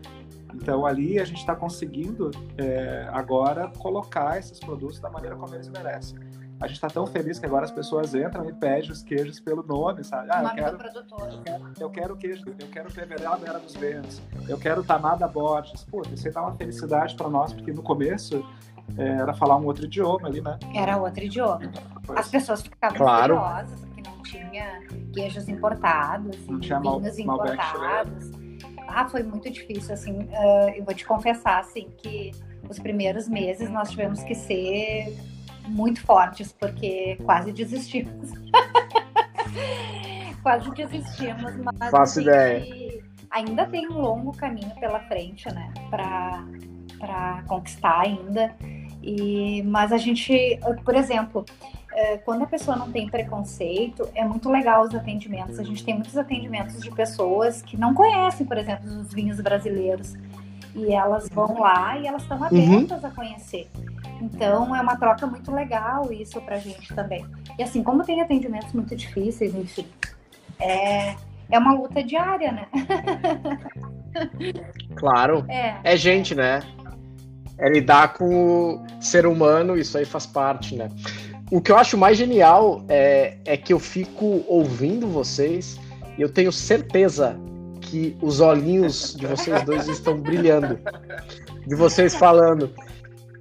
Então 0.54 0.86
ali 0.86 1.18
a 1.18 1.24
gente 1.24 1.38
está 1.38 1.56
conseguindo 1.56 2.32
é, 2.58 3.08
agora 3.14 3.70
colocar 3.78 4.38
esses 4.38 4.60
produtos 4.60 5.00
da 5.00 5.10
maneira 5.10 5.38
como 5.38 5.56
eles 5.56 5.70
merecem. 5.70 6.20
A 6.62 6.68
gente 6.68 6.76
está 6.76 6.88
tão 6.88 7.08
feliz 7.08 7.40
que 7.40 7.46
agora 7.46 7.64
as 7.64 7.72
pessoas 7.72 8.14
entram 8.14 8.48
e 8.50 8.54
pedem 8.54 8.92
os 8.92 9.02
queijos 9.02 9.40
pelo 9.40 9.64
nome, 9.64 10.04
sabe? 10.04 10.28
Ah, 10.30 10.44
eu 10.44 10.50
quero, 10.50 10.78
eu 10.78 11.40
quero, 11.42 11.74
eu 11.80 11.90
quero 11.90 12.18
queijo, 12.18 12.44
eu 12.60 12.68
quero 12.68 12.92
Peverella 12.92 13.38
da 13.38 13.48
Era 13.48 13.60
dos 13.60 13.76
Ventos, 13.76 14.22
eu 14.48 14.58
quero 14.58 14.84
Tamada 14.84 15.26
Borges. 15.26 15.86
Pô, 15.86 16.02
isso 16.14 16.28
aí 16.28 16.34
dá 16.34 16.42
uma 16.42 16.56
felicidade 16.56 17.16
para 17.16 17.30
nós, 17.30 17.54
porque 17.54 17.72
no 17.72 17.82
começo 17.82 18.46
é, 18.98 19.08
era 19.08 19.34
falar 19.34 19.56
um 19.56 19.66
outro 19.66 19.86
idioma 19.86 20.28
ali, 20.28 20.42
né? 20.42 20.60
Era 20.76 20.98
outro 20.98 21.24
idioma. 21.24 21.62
As 22.14 22.28
pessoas 22.28 22.62
ficavam 22.62 22.98
claro. 22.98 23.38
curiosas, 23.38 23.80
tinha 24.24 24.82
queijos 25.14 25.48
importados, 25.48 26.46
não 26.46 26.60
tinha 26.60 26.80
vinhos 26.80 27.26
mal, 27.26 27.36
importados. 27.38 28.32
Ah, 28.88 29.08
foi 29.08 29.24
muito 29.24 29.50
difícil, 29.50 29.94
assim, 29.94 30.24
uh, 30.24 30.70
eu 30.76 30.84
vou 30.84 30.94
te 30.94 31.06
confessar, 31.06 31.60
assim, 31.60 31.90
que 31.98 32.32
os 32.68 32.80
primeiros 32.80 33.28
meses 33.30 33.70
nós 33.70 33.92
tivemos 33.92 34.22
que 34.24 34.36
ser 34.36 35.16
muito 35.70 36.02
fortes, 36.02 36.52
porque 36.52 37.18
quase 37.24 37.52
desistimos. 37.52 38.32
quase 40.44 40.70
desistimos, 40.72 41.56
mas 41.58 41.92
Faço 41.92 42.22
ideia. 42.22 43.04
ainda 43.30 43.66
tem 43.66 43.88
um 43.90 44.00
longo 44.00 44.36
caminho 44.36 44.72
pela 44.80 45.00
frente, 45.02 45.54
né, 45.54 45.72
para 45.90 47.44
conquistar 47.48 48.02
ainda. 48.02 48.56
E, 49.02 49.64
mas 49.64 49.94
a 49.94 49.98
gente, 49.98 50.60
por 50.84 50.96
exemplo, 50.96 51.46
é, 51.94 52.18
quando 52.18 52.44
a 52.44 52.48
pessoa 52.48 52.78
não 52.78 52.92
tem 52.92 53.10
preconceito, 53.10 54.08
é 54.14 54.24
muito 54.24 54.50
legal 54.50 54.84
os 54.84 54.94
atendimentos. 54.94 55.60
A 55.60 55.64
gente 55.64 55.84
tem 55.84 55.96
muitos 55.96 56.18
atendimentos 56.18 56.82
de 56.82 56.92
pessoas 56.92 57.62
que 57.62 57.78
não 57.78 57.94
conhecem, 57.94 58.46
por 58.46 58.58
exemplo, 58.58 58.88
os 58.88 59.14
vinhos 59.14 59.40
brasileiros. 59.40 60.14
E 60.76 60.94
elas 60.94 61.28
vão 61.30 61.60
lá 61.60 61.98
e 61.98 62.08
elas 62.08 62.22
estão 62.22 62.38
uhum. 62.38 62.46
abertas 62.46 63.02
uhum. 63.02 63.10
a 63.10 63.12
conhecer. 63.12 63.70
Então 64.22 64.76
é 64.76 64.82
uma 64.82 64.96
troca 64.98 65.26
muito 65.26 65.52
legal 65.52 66.12
isso 66.12 66.40
pra 66.42 66.58
gente 66.58 66.94
também. 66.94 67.26
E 67.58 67.64
assim, 67.64 67.84
como 67.84 68.04
tem 68.04 68.22
atendimentos 68.22 68.72
muito 68.74 68.96
difíceis, 68.96 69.56
enfim, 69.56 69.88
é, 70.60 71.16
é 71.50 71.58
uma 71.60 71.74
luta 71.74 72.04
diária, 72.04 72.52
né? 72.52 72.68
Claro. 74.96 75.46
É, 75.48 75.76
é 75.84 75.96
gente, 75.96 76.34
né? 76.34 76.62
É 77.60 77.70
lidar 77.70 78.14
com 78.14 78.76
o 78.76 78.86
ser 79.00 79.28
humano, 79.28 79.78
isso 79.78 79.98
aí 79.98 80.04
faz 80.04 80.26
parte, 80.26 80.76
né? 80.76 80.90
O 81.52 81.62
que 81.62 81.72
eu 81.72 81.78
acho 81.78 81.98
mais 81.98 82.18
genial 82.18 82.84
é, 82.90 83.38
é 83.46 83.56
que 83.56 83.72
eu 83.72 83.80
fico 83.80 84.44
ouvindo 84.48 85.08
vocês 85.08 85.80
e 86.18 86.22
eu 86.22 86.30
tenho 86.30 86.52
certeza 86.52 87.40
que 87.90 88.16
os 88.22 88.40
olhinhos 88.40 89.16
de 89.16 89.26
vocês 89.26 89.64
dois 89.64 89.88
estão 89.88 90.20
brilhando. 90.20 90.80
De 91.66 91.76
vocês 91.76 92.16
falando. 92.16 92.72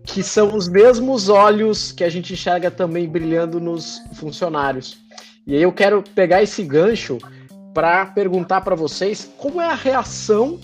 Que 0.05 0.23
são 0.23 0.57
os 0.57 0.69
mesmos 0.69 1.29
olhos 1.29 1.93
que 1.93 2.03
a 2.03 2.09
gente 2.09 2.33
enxerga 2.33 2.71
também 2.71 3.09
brilhando 3.09 3.61
nos 3.61 4.01
funcionários. 4.15 4.99
E 5.47 5.55
aí 5.55 5.63
eu 5.63 5.73
quero 5.73 6.03
pegar 6.15 6.43
esse 6.43 6.63
gancho 6.63 7.19
para 7.75 8.07
perguntar 8.07 8.63
para 8.63 8.75
vocês 8.75 9.31
como 9.37 9.61
é 9.61 9.67
a 9.67 9.75
reação 9.75 10.59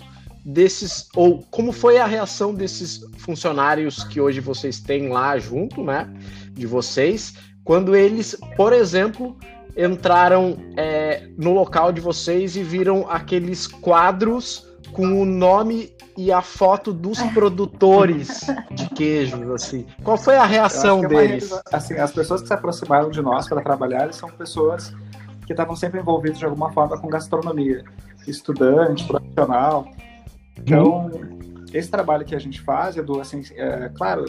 desses, 0.44 1.08
ou 1.14 1.42
como 1.50 1.72
foi 1.72 1.98
a 1.98 2.06
reação 2.06 2.54
desses 2.54 3.00
funcionários 3.18 4.04
que 4.04 4.20
hoje 4.20 4.40
vocês 4.40 4.80
têm 4.80 5.08
lá 5.08 5.38
junto, 5.38 5.82
né? 5.82 6.08
de 6.52 6.66
vocês 6.66 7.34
quando 7.64 7.96
eles, 7.96 8.36
por 8.56 8.72
exemplo, 8.72 9.36
entraram 9.76 10.56
é, 10.76 11.28
no 11.36 11.52
local 11.52 11.92
de 11.92 12.00
vocês 12.00 12.56
e 12.56 12.62
viram 12.62 13.08
aqueles 13.08 13.66
quadros 13.66 14.68
com 14.92 15.20
o 15.20 15.24
nome 15.24 15.92
e 16.16 16.30
a 16.30 16.40
foto 16.40 16.92
dos 16.92 17.20
produtores 17.34 18.40
de 18.70 18.88
queijos, 18.90 19.50
assim. 19.50 19.86
Qual 20.02 20.16
foi 20.16 20.36
a 20.36 20.44
reação 20.44 21.04
é 21.04 21.08
deles? 21.08 21.50
assim, 21.72 21.94
as 21.94 22.12
pessoas 22.12 22.42
que 22.42 22.48
se 22.48 22.54
aproximaram 22.54 23.10
de 23.10 23.20
nós 23.20 23.48
para 23.48 23.60
trabalhar 23.60 24.12
são 24.14 24.30
pessoas 24.30 24.94
que 25.46 25.52
estavam 25.52 25.76
sempre 25.76 26.00
envolvidas 26.00 26.38
de 26.38 26.44
alguma 26.44 26.72
forma 26.72 26.98
com 26.98 27.08
gastronomia, 27.08 27.84
estudante, 28.26 29.04
profissional. 29.06 29.86
Então, 30.58 31.06
hum. 31.06 31.64
esse 31.72 31.90
trabalho 31.90 32.24
que 32.24 32.34
a 32.34 32.38
gente 32.38 32.60
faz, 32.60 32.96
Edu, 32.96 33.20
assim, 33.20 33.42
é, 33.56 33.90
claro, 33.94 34.24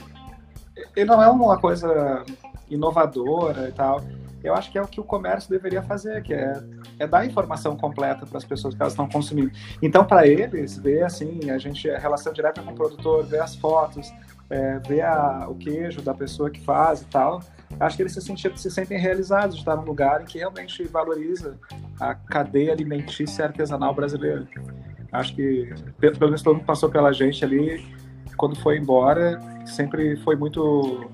ele 0.95 1.05
não 1.05 1.21
é 1.21 1.29
uma 1.29 1.57
coisa 1.57 2.23
inovadora 2.69 3.69
e 3.69 3.71
tal. 3.71 4.01
Eu 4.45 4.53
acho 4.53 4.71
que 4.71 4.77
é 4.77 4.81
o 4.81 4.87
que 4.87 4.99
o 4.99 5.03
comércio 5.03 5.49
deveria 5.49 5.81
fazer, 5.81 6.21
que 6.21 6.33
é, 6.33 6.53
é 6.99 7.07
dar 7.07 7.25
informação 7.25 7.75
completa 7.75 8.25
para 8.25 8.37
as 8.37 8.45
pessoas 8.45 8.75
que 8.75 8.81
elas 8.81 8.93
estão 8.93 9.09
consumindo. 9.09 9.51
Então, 9.81 10.05
para 10.05 10.27
eles, 10.27 10.77
ver 10.77 11.03
assim, 11.03 11.49
a 11.49 11.57
gente 11.57 11.89
a 11.89 11.97
relação 11.97 12.31
direta 12.31 12.61
com 12.61 12.71
o 12.71 12.75
produtor, 12.75 13.25
ver 13.25 13.41
as 13.41 13.55
fotos, 13.55 14.13
é, 14.49 14.79
ver 14.79 15.01
a, 15.01 15.47
o 15.49 15.55
queijo 15.55 16.01
da 16.01 16.13
pessoa 16.13 16.49
que 16.49 16.61
faz 16.61 17.01
e 17.01 17.05
tal, 17.05 17.41
acho 17.79 17.95
que 17.95 18.03
eles 18.03 18.13
se, 18.13 18.21
sentiram, 18.21 18.55
se 18.55 18.69
sentem 18.69 18.99
realizados 18.99 19.55
de 19.55 19.61
estar 19.61 19.75
num 19.75 19.83
lugar 19.83 20.21
em 20.21 20.25
que 20.25 20.37
realmente 20.37 20.83
valoriza 20.83 21.57
a 21.99 22.13
cadeia 22.13 22.71
alimentícia 22.71 23.45
artesanal 23.45 23.93
brasileira. 23.93 24.47
Acho 25.11 25.35
que, 25.35 25.73
pelo 25.99 26.27
menos 26.27 26.41
todo 26.41 26.55
mundo 26.57 26.65
passou 26.65 26.89
pela 26.89 27.11
gente 27.11 27.43
ali, 27.43 27.83
quando 28.37 28.55
foi 28.57 28.77
embora, 28.77 29.39
sempre 29.65 30.15
foi 30.17 30.35
muito 30.35 31.09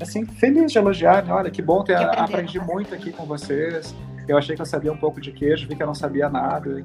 assim, 0.00 0.24
feliz 0.24 0.72
de 0.72 0.78
elogiar, 0.78 1.24
né? 1.24 1.32
Olha, 1.32 1.50
que 1.50 1.62
bom 1.62 1.82
ter 1.82 1.96
aprendi 1.96 2.58
muito 2.58 2.94
aqui 2.94 3.12
com 3.12 3.24
vocês. 3.24 3.94
Eu 4.28 4.36
achei 4.36 4.56
que 4.56 4.62
eu 4.62 4.66
sabia 4.66 4.92
um 4.92 4.96
pouco 4.96 5.20
de 5.20 5.32
queijo, 5.32 5.68
vi 5.68 5.76
que 5.76 5.82
eu 5.82 5.86
não 5.86 5.94
sabia 5.94 6.28
nada. 6.28 6.82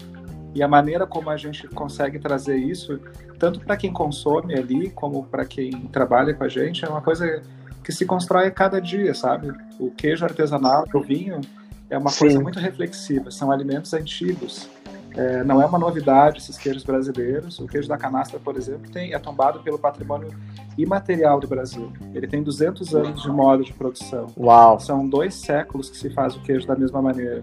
E 0.54 0.62
a 0.62 0.68
maneira 0.68 1.08
como 1.08 1.30
a 1.30 1.38
gente 1.38 1.68
consegue 1.68 2.20
trazer 2.20 2.58
isso, 2.58 3.00
tanto 3.40 3.60
para 3.62 3.78
quem 3.78 3.92
consome 3.92 4.54
ali, 4.54 4.90
como 4.90 5.24
para 5.24 5.46
quem 5.46 5.72
trabalha 5.88 6.34
com 6.34 6.44
a 6.44 6.50
gente, 6.50 6.84
é 6.84 6.90
uma 6.90 7.02
coisa 7.02 7.42
que 7.84 7.92
se 7.92 8.06
constrói 8.06 8.48
a 8.48 8.52
cada 8.52 8.80
dia, 8.80 9.14
sabe? 9.14 9.52
O 9.80 9.90
queijo 9.90 10.24
artesanal, 10.24 10.86
o 10.94 11.00
vinho, 11.00 11.42
é 11.90 11.98
uma 11.98 12.10
Sim. 12.10 12.20
coisa 12.20 12.40
muito 12.40 12.60
reflexiva. 12.60 13.32
São 13.32 13.52
alimentos 13.52 13.94
antigos. 13.94 14.70
É, 15.16 15.44
não 15.44 15.62
é 15.62 15.66
uma 15.66 15.78
novidade 15.78 16.38
esses 16.38 16.58
queijos 16.58 16.84
brasileiros. 16.84 17.60
O 17.60 17.68
queijo 17.68 17.88
da 17.88 17.98
canastra, 17.98 18.40
por 18.40 18.56
exemplo, 18.56 18.90
tem, 18.92 19.14
é 19.14 19.20
tombado 19.20 19.60
pelo 19.60 19.78
patrimônio 19.78 20.30
imaterial 20.78 21.40
do 21.40 21.48
Brasil. 21.48 21.92
Ele 22.14 22.28
tem 22.28 22.42
200 22.42 22.96
anos 22.96 23.22
de 23.22 23.30
modo 23.30 23.64
de 23.64 23.74
produção. 23.74 24.28
Uau! 24.38 24.80
São 24.80 25.08
dois 25.08 25.36
séculos 25.36 25.90
que 25.90 25.98
se 25.98 26.10
faz 26.10 26.36
o 26.36 26.42
queijo 26.42 26.66
da 26.66 26.76
mesma 26.76 27.02
maneira. 27.02 27.42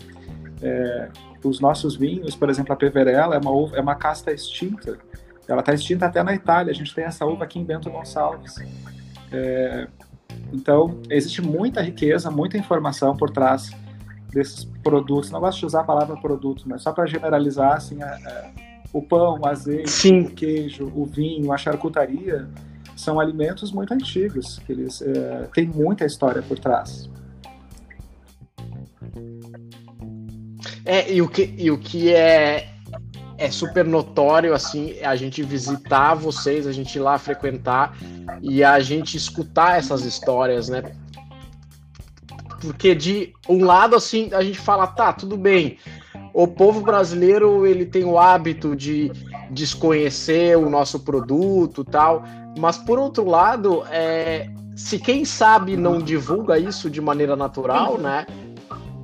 É, 0.62 1.08
os 1.44 1.60
nossos 1.60 1.94
vinhos, 1.94 2.34
por 2.34 2.48
exemplo, 2.48 2.72
a 2.72 2.76
Peverella 2.76 3.36
é 3.36 3.38
uma, 3.38 3.50
uva, 3.50 3.76
é 3.76 3.80
uma 3.80 3.94
casta 3.94 4.32
extinta. 4.32 4.98
Ela 5.46 5.60
está 5.60 5.74
extinta 5.74 6.06
até 6.06 6.22
na 6.22 6.34
Itália. 6.34 6.70
A 6.70 6.74
gente 6.74 6.94
tem 6.94 7.04
essa 7.04 7.26
uva 7.26 7.44
aqui 7.44 7.58
em 7.58 7.64
Bento 7.64 7.90
Gonçalves. 7.90 8.56
É, 9.30 9.86
então, 10.52 10.98
existe 11.10 11.42
muita 11.42 11.82
riqueza, 11.82 12.30
muita 12.30 12.56
informação 12.56 13.14
por 13.14 13.30
trás 13.30 13.70
desses 14.32 14.64
produtos. 14.82 15.30
Não 15.30 15.40
gosto 15.40 15.60
de 15.60 15.66
usar 15.66 15.80
a 15.80 15.84
palavra 15.84 16.16
produto, 16.16 16.64
mas 16.66 16.82
só 16.82 16.92
para 16.92 17.06
generalizar, 17.06 17.74
assim, 17.74 18.02
a, 18.02 18.06
a, 18.06 18.50
o 18.92 19.02
pão, 19.02 19.38
o 19.40 19.46
azeite, 19.46 19.90
Sim. 19.90 20.20
o 20.20 20.30
queijo, 20.30 20.92
o 20.94 21.04
vinho, 21.04 21.52
a 21.52 21.58
charcutaria 21.58 22.48
são 22.96 23.20
alimentos 23.20 23.70
muito 23.70 23.94
antigos, 23.94 24.58
que 24.66 24.72
eles 24.72 25.00
é, 25.02 25.48
têm 25.54 25.66
muita 25.66 26.04
história 26.04 26.42
por 26.42 26.58
trás. 26.58 27.08
É, 30.84 31.12
e 31.12 31.22
o 31.22 31.28
que, 31.28 31.54
e 31.56 31.70
o 31.70 31.78
que 31.78 32.12
é, 32.12 32.70
é 33.36 33.50
super 33.50 33.84
notório, 33.84 34.54
assim, 34.54 34.94
é 34.98 35.06
a 35.06 35.14
gente 35.14 35.42
visitar 35.42 36.14
vocês, 36.14 36.66
a 36.66 36.72
gente 36.72 36.96
ir 36.96 37.00
lá 37.00 37.18
frequentar 37.18 37.96
e 38.42 38.64
a 38.64 38.80
gente 38.80 39.16
escutar 39.16 39.78
essas 39.78 40.04
histórias, 40.04 40.68
né? 40.68 40.82
Porque 42.60 42.94
de 42.94 43.32
um 43.48 43.64
lado, 43.64 43.94
assim, 43.94 44.30
a 44.32 44.42
gente 44.42 44.58
fala, 44.58 44.86
tá, 44.86 45.12
tudo 45.12 45.36
bem, 45.36 45.78
o 46.32 46.46
povo 46.46 46.80
brasileiro 46.80 47.66
ele 47.66 47.86
tem 47.86 48.04
o 48.04 48.18
hábito 48.18 48.74
de 48.74 49.10
desconhecer 49.50 50.56
o 50.56 50.68
nosso 50.68 51.00
produto 51.00 51.84
tal, 51.84 52.24
mas 52.58 52.76
por 52.78 52.98
outro 52.98 53.24
lado, 53.24 53.84
é, 53.90 54.50
se 54.76 54.98
quem 54.98 55.24
sabe 55.24 55.76
não 55.76 55.98
divulga 55.98 56.58
isso 56.58 56.90
de 56.90 57.00
maneira 57.00 57.34
natural, 57.34 57.98
né? 57.98 58.26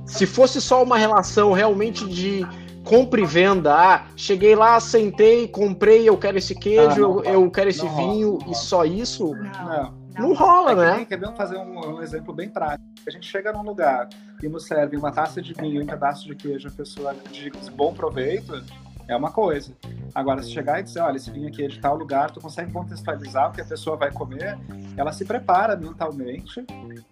Se 0.05 0.25
fosse 0.25 0.61
só 0.61 0.83
uma 0.83 0.97
relação 0.97 1.51
realmente 1.51 2.07
de 2.07 2.47
compra 2.83 3.19
e 3.19 3.25
venda, 3.25 3.73
ah, 3.73 4.05
cheguei 4.15 4.55
lá, 4.55 4.79
sentei, 4.79 5.47
comprei, 5.47 6.07
eu 6.07 6.15
quero 6.15 6.37
esse 6.37 6.53
queijo, 6.53 6.83
ah, 7.03 7.07
não, 7.07 7.23
eu, 7.23 7.43
eu, 7.43 7.51
quero 7.51 7.69
esse 7.69 7.87
vinho 7.87 8.37
e 8.47 8.53
só 8.53 8.85
isso. 8.85 9.33
Não. 9.33 10.04
Não, 10.17 10.33
rola, 10.33 10.71
é 10.71 10.75
né? 10.97 11.05
quer 11.05 11.19
ver 11.19 11.33
fazer 11.33 11.57
um, 11.57 11.95
um, 11.95 12.01
exemplo 12.01 12.33
bem 12.33 12.49
prático. 12.49 12.83
A 13.07 13.11
gente 13.11 13.27
chega 13.27 13.51
num 13.51 13.63
lugar 13.63 14.09
e 14.41 14.47
nos 14.47 14.65
serve 14.65 14.97
uma 14.97 15.11
taça 15.11 15.41
de 15.41 15.53
vinho 15.53 15.81
e 15.81 15.83
um 15.83 15.85
pedaço 15.85 16.25
de 16.25 16.35
queijo, 16.35 16.67
a 16.67 16.71
pessoa 16.71 17.15
diz 17.31 17.69
bom 17.69 17.93
proveito, 17.93 18.63
é 19.07 19.15
uma 19.15 19.31
coisa. 19.31 19.75
Agora, 20.13 20.41
se 20.41 20.49
chegar 20.51 20.79
e 20.79 20.83
dizer, 20.83 21.01
olha, 21.01 21.17
esse 21.17 21.29
vinho 21.29 21.47
aqui 21.47 21.63
é 21.63 21.67
de 21.67 21.79
tal 21.79 21.95
lugar, 21.95 22.31
tu 22.31 22.39
consegue 22.39 22.71
contextualizar 22.71 23.49
o 23.49 23.51
que 23.51 23.61
a 23.61 23.65
pessoa 23.65 23.97
vai 23.97 24.11
comer, 24.11 24.57
ela 24.97 25.11
se 25.11 25.25
prepara 25.25 25.75
mentalmente 25.75 26.65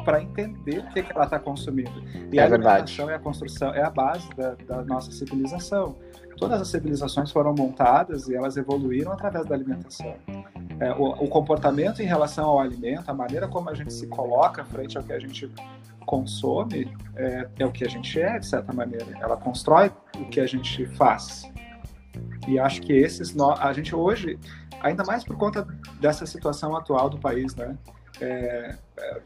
para 0.03 0.21
entender 0.21 0.79
o 0.79 0.89
que, 0.93 1.03
que 1.03 1.11
ela 1.11 1.25
está 1.25 1.37
consumindo. 1.37 2.03
E 2.31 2.39
é 2.39 2.41
a 2.41 2.45
alimentação 2.45 3.09
é 3.09 3.15
a 3.15 3.19
construção, 3.19 3.73
é 3.73 3.83
a 3.83 3.89
base 3.89 4.27
da, 4.35 4.55
da 4.55 4.83
nossa 4.83 5.11
civilização 5.11 5.95
todas 6.43 6.61
as 6.61 6.67
civilizações 6.67 7.31
foram 7.31 7.53
montadas 7.57 8.27
e 8.27 8.35
elas 8.35 8.57
evoluíram 8.57 9.13
através 9.13 9.45
da 9.45 9.55
alimentação. 9.55 10.15
É, 10.83 10.91
o, 10.91 11.23
o, 11.23 11.27
comportamento 11.29 12.01
em 12.01 12.05
relação 12.05 12.43
ao 12.43 12.59
alimento, 12.59 13.09
a 13.09 13.13
maneira 13.13 13.47
como 13.47 13.69
a 13.69 13.73
gente 13.73 13.93
se 13.93 14.05
coloca 14.07 14.65
frente 14.65 14.97
ao 14.97 15.03
que 15.03 15.13
a 15.13 15.19
gente 15.19 15.49
consome, 16.05 16.91
é, 17.15 17.47
é 17.57 17.65
o 17.65 17.71
que 17.71 17.85
a 17.85 17.89
gente 17.89 18.19
é, 18.19 18.37
de 18.37 18.45
certa 18.45 18.73
maneira. 18.73 19.05
Ela 19.21 19.37
constrói 19.37 19.93
o 20.19 20.25
que 20.25 20.41
a 20.41 20.45
gente 20.45 20.85
faz. 20.97 21.49
E 22.49 22.59
acho 22.59 22.81
que 22.81 22.91
esses, 22.91 23.33
a 23.39 23.71
gente 23.71 23.95
hoje, 23.95 24.37
ainda 24.81 25.05
mais 25.05 25.23
por 25.23 25.37
conta 25.37 25.65
dessa 26.01 26.25
situação 26.25 26.75
atual 26.75 27.09
do 27.09 27.17
país, 27.17 27.55
né? 27.55 27.77
É, 28.19 28.75
é, 28.97 29.21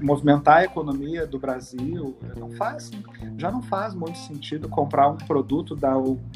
movimentar 0.00 0.56
a 0.56 0.64
economia 0.64 1.24
do 1.24 1.38
Brasil 1.38 2.18
não 2.36 2.50
faz 2.50 2.90
já 3.38 3.48
não 3.48 3.62
faz 3.62 3.94
muito 3.94 4.18
sentido 4.18 4.68
comprar 4.68 5.08
um 5.08 5.16
produto 5.16 5.76
da, 5.76 5.92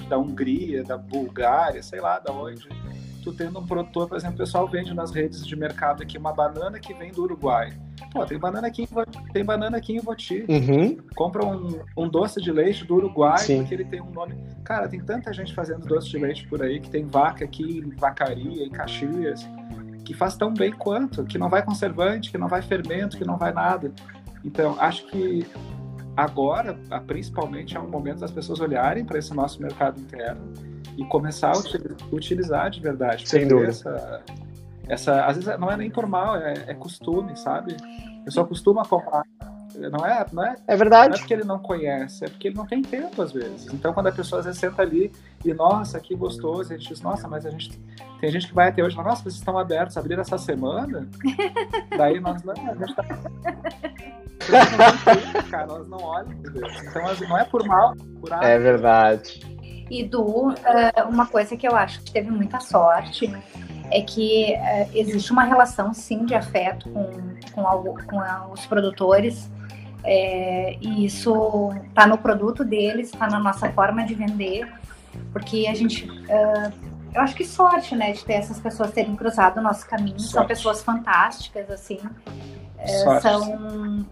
da 0.09 0.17
Hungria, 0.17 0.85
da 0.85 0.97
Bulgária, 0.97 1.83
sei 1.83 2.01
lá, 2.01 2.21
da 2.21 2.33
onde. 2.33 2.69
Tu 3.29 3.35
tendo 3.35 3.59
um 3.59 3.67
produtor, 3.67 4.09
por 4.09 4.17
exemplo, 4.17 4.37
o 4.37 4.39
pessoal 4.39 4.67
vende 4.67 4.95
nas 4.95 5.11
redes 5.11 5.47
de 5.47 5.55
mercado 5.55 6.03
aqui 6.03 6.17
uma 6.17 6.33
banana 6.33 6.79
que 6.79 6.95
vem 6.95 7.13
do 7.13 7.25
Uruguai. 7.25 7.79
Pô, 8.11 8.25
tem 8.25 8.39
banana 8.39 8.69
aqui 8.69 8.85
em, 8.85 9.33
tem 9.33 9.45
banana 9.45 9.77
aqui 9.77 9.95
em 9.95 10.01
Voti. 10.01 10.47
Uhum. 10.49 10.97
Compra 11.15 11.45
um, 11.45 11.79
um 11.95 12.09
doce 12.09 12.41
de 12.41 12.51
leite 12.51 12.87
do 12.87 12.95
Uruguai, 12.95 13.37
Sim. 13.37 13.59
porque 13.59 13.75
ele 13.75 13.85
tem 13.85 14.01
um 14.01 14.11
nome. 14.11 14.35
Cara, 14.65 14.89
tem 14.89 14.99
tanta 14.99 15.31
gente 15.31 15.55
fazendo 15.55 15.87
doce 15.87 16.09
de 16.09 16.17
leite 16.17 16.49
por 16.49 16.63
aí 16.63 16.81
que 16.81 16.89
tem 16.89 17.05
vaca 17.05 17.45
aqui 17.45 17.81
em 17.81 17.91
Vacaria, 17.97 18.65
em 18.65 18.71
Caxias 18.71 19.47
que 20.07 20.15
faz 20.15 20.35
tão 20.35 20.55
bem 20.55 20.73
quanto, 20.73 21.23
que 21.27 21.37
não 21.37 21.51
vai 21.51 21.63
conservante, 21.63 22.31
que 22.31 22.39
não 22.39 22.49
vai 22.49 22.63
fermento, 22.63 23.19
que 23.19 23.27
não 23.27 23.37
vai 23.37 23.53
nada. 23.53 23.93
Então, 24.43 24.75
acho 24.81 25.07
que 25.09 25.47
agora, 26.17 26.79
principalmente, 27.07 27.77
é 27.77 27.81
um 27.81 27.91
momento 27.91 28.21
das 28.21 28.31
pessoas 28.31 28.59
olharem 28.59 29.05
para 29.05 29.19
esse 29.19 29.35
nosso 29.35 29.61
mercado 29.61 30.01
interno 30.01 30.68
e 30.99 31.05
começar 31.07 31.53
a 31.53 31.59
utilizar 32.13 32.71
de 32.71 32.81
verdade. 32.81 33.27
Sem 33.29 33.47
dúvida. 33.49 33.71
Essa, 33.71 34.23
essa, 34.89 35.25
às 35.25 35.37
vezes 35.37 35.59
não 35.59 35.71
é 35.71 35.77
nem 35.77 35.91
por 35.91 36.07
mal, 36.07 36.37
é, 36.37 36.65
é 36.67 36.75
costume, 36.75 37.37
sabe? 37.37 37.77
Eu 38.27 38.33
só 38.33 38.45
costumo 38.45 38.83
comprar 38.87 39.23
não 39.91 40.05
é, 40.05 40.27
não 40.33 40.45
é, 40.45 40.57
é 40.67 40.77
verdade. 40.77 41.11
Não 41.11 41.17
é 41.17 41.19
porque 41.19 41.35
ele 41.35 41.45
não 41.45 41.59
conhece, 41.59 42.25
é 42.25 42.29
porque 42.29 42.49
ele 42.49 42.57
não 42.57 42.67
tem 42.67 42.83
tempo 42.83 43.23
às 43.23 43.33
vezes. 43.33 43.73
Então, 43.73 43.93
quando 43.93 44.09
a 44.09 44.13
pessoa 44.13 44.41
às 44.41 44.47
vezes 44.47 44.61
senta 44.61 44.83
ali 44.83 45.13
e, 45.45 45.55
nossa, 45.55 46.01
que 46.01 46.17
gostoso, 46.17 46.73
a 46.73 46.77
gente 46.77 46.89
diz, 46.89 47.01
nossa, 47.01 47.29
mas 47.29 47.47
a 47.47 47.51
gente 47.51 47.79
tem 48.21 48.31
gente 48.31 48.49
que 48.49 48.55
vai 48.55 48.69
até 48.69 48.83
hoje, 48.83 48.97
nossa, 48.97 49.23
vocês 49.23 49.37
estão 49.37 49.57
abertos, 49.57 49.97
abrir 49.97 50.19
essa 50.19 50.37
semana? 50.37 51.09
Daí 51.97 52.19
nós 52.19 52.43
não, 52.43 52.55
a 52.55 52.75
gente 52.75 52.95
tá. 52.95 53.05
cara, 55.51 55.67
nós 55.67 55.89
não 55.89 55.99
olham 55.99 56.33
Então, 56.33 57.29
não 57.29 57.39
é 57.39 57.45
por 57.45 57.65
mal, 57.65 57.95
por 58.21 58.33
É 58.33 58.59
verdade. 58.59 59.58
E 59.91 60.05
Du, 60.05 60.53
eh, 60.53 61.03
uma 61.05 61.27
coisa 61.27 61.57
que 61.57 61.67
eu 61.67 61.75
acho 61.75 62.03
que 62.03 62.11
teve 62.11 62.31
muita 62.31 62.61
sorte 62.61 63.33
é 63.91 64.03
que 64.03 64.53
eh, 64.53 64.89
existe 64.95 65.33
uma 65.33 65.45
relação 65.45 65.95
sim 65.95 66.25
de 66.25 66.35
afeto 66.35 66.89
com, 66.91 67.11
com, 67.53 67.67
algo, 67.67 67.99
com 68.07 68.19
os 68.53 68.67
produtores 68.67 69.51
é, 70.05 70.77
e 70.81 71.05
isso 71.05 71.73
está 71.89 72.07
no 72.07 72.19
produto 72.19 72.65
deles, 72.65 73.13
está 73.13 73.29
na 73.29 73.39
nossa 73.39 73.71
forma 73.73 74.05
de 74.05 74.15
vender, 74.15 74.67
porque 75.33 75.67
a 75.69 75.75
gente. 75.75 76.09
Uh, 76.09 76.89
eu 77.15 77.21
acho 77.23 77.35
que 77.35 77.45
sorte, 77.45 77.97
né, 77.97 78.13
de 78.13 78.25
ter 78.25 78.35
essas 78.35 78.61
pessoas 78.61 78.93
terem 78.93 79.17
cruzado 79.17 79.59
o 79.59 79.63
nosso 79.63 79.87
caminho. 79.87 80.21
Sorte. 80.21 80.33
São 80.33 80.47
pessoas 80.47 80.83
fantásticas, 80.83 81.71
assim. 81.71 81.99
É, 82.79 83.21
são. 83.21 84.07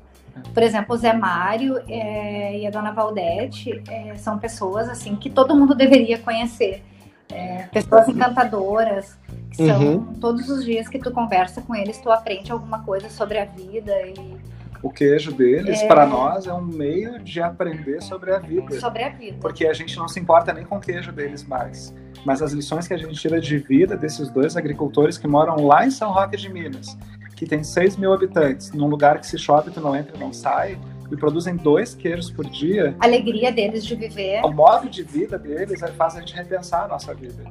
Por 0.52 0.62
exemplo, 0.62 0.94
o 0.94 0.98
Zé 0.98 1.12
Mário 1.12 1.82
é, 1.88 2.58
e 2.58 2.66
a 2.66 2.70
Dona 2.70 2.92
Valdete 2.92 3.82
é, 3.88 4.14
são 4.16 4.38
pessoas 4.38 4.88
assim 4.88 5.16
que 5.16 5.30
todo 5.30 5.56
mundo 5.56 5.74
deveria 5.74 6.18
conhecer. 6.18 6.82
É, 7.28 7.66
pessoas 7.72 8.08
encantadoras, 8.08 9.18
que 9.50 9.66
são 9.66 9.80
uhum. 9.80 10.14
todos 10.20 10.48
os 10.48 10.64
dias 10.64 10.88
que 10.88 10.98
tu 10.98 11.10
conversa 11.10 11.60
com 11.60 11.74
eles, 11.74 11.98
tu 11.98 12.10
aprende 12.10 12.52
alguma 12.52 12.84
coisa 12.84 13.10
sobre 13.10 13.38
a 13.38 13.44
vida 13.44 13.92
e 14.06 14.36
o 14.82 14.90
queijo 14.90 15.32
deles, 15.32 15.80
é... 15.82 15.86
para 15.88 16.06
nós, 16.06 16.46
é 16.46 16.52
um 16.52 16.62
meio 16.64 17.18
de 17.18 17.40
aprender 17.40 18.00
sobre 18.02 18.32
a 18.32 18.38
vida. 18.38 18.78
Sobre 18.78 19.02
a 19.02 19.08
vida. 19.08 19.36
Porque 19.40 19.66
a 19.66 19.72
gente 19.72 19.96
não 19.96 20.06
se 20.06 20.20
importa 20.20 20.52
nem 20.52 20.64
com 20.64 20.76
o 20.76 20.80
queijo 20.80 21.10
deles 21.12 21.44
mais. 21.44 21.94
Mas 22.24 22.42
as 22.42 22.52
lições 22.52 22.86
que 22.86 22.94
a 22.94 22.96
gente 22.96 23.14
tira 23.14 23.40
de 23.40 23.58
vida 23.58 23.96
desses 23.96 24.30
dois 24.30 24.56
agricultores 24.56 25.16
que 25.18 25.26
moram 25.26 25.66
lá 25.66 25.86
em 25.86 25.90
São 25.90 26.12
Roque 26.12 26.36
de 26.36 26.52
Minas, 26.52 26.96
que 27.36 27.46
tem 27.46 27.62
6 27.62 27.98
mil 27.98 28.12
habitantes, 28.12 28.72
num 28.72 28.88
lugar 28.88 29.20
que 29.20 29.26
se 29.26 29.38
chove, 29.38 29.70
tu 29.70 29.80
não 29.80 29.94
entra 29.94 30.16
e 30.16 30.18
não 30.18 30.32
sai, 30.32 30.78
e 31.12 31.16
produzem 31.16 31.54
dois 31.54 31.94
queijos 31.94 32.30
por 32.30 32.46
dia. 32.46 32.96
A 32.98 33.04
alegria 33.04 33.52
deles 33.52 33.84
de 33.84 33.94
viver. 33.94 34.44
O 34.44 34.50
modo 34.50 34.88
de 34.88 35.02
vida 35.02 35.38
deles 35.38 35.80
faz 35.96 36.16
a 36.16 36.20
gente 36.20 36.34
repensar 36.34 36.84
a 36.84 36.88
nossa 36.88 37.14
vida. 37.14 37.44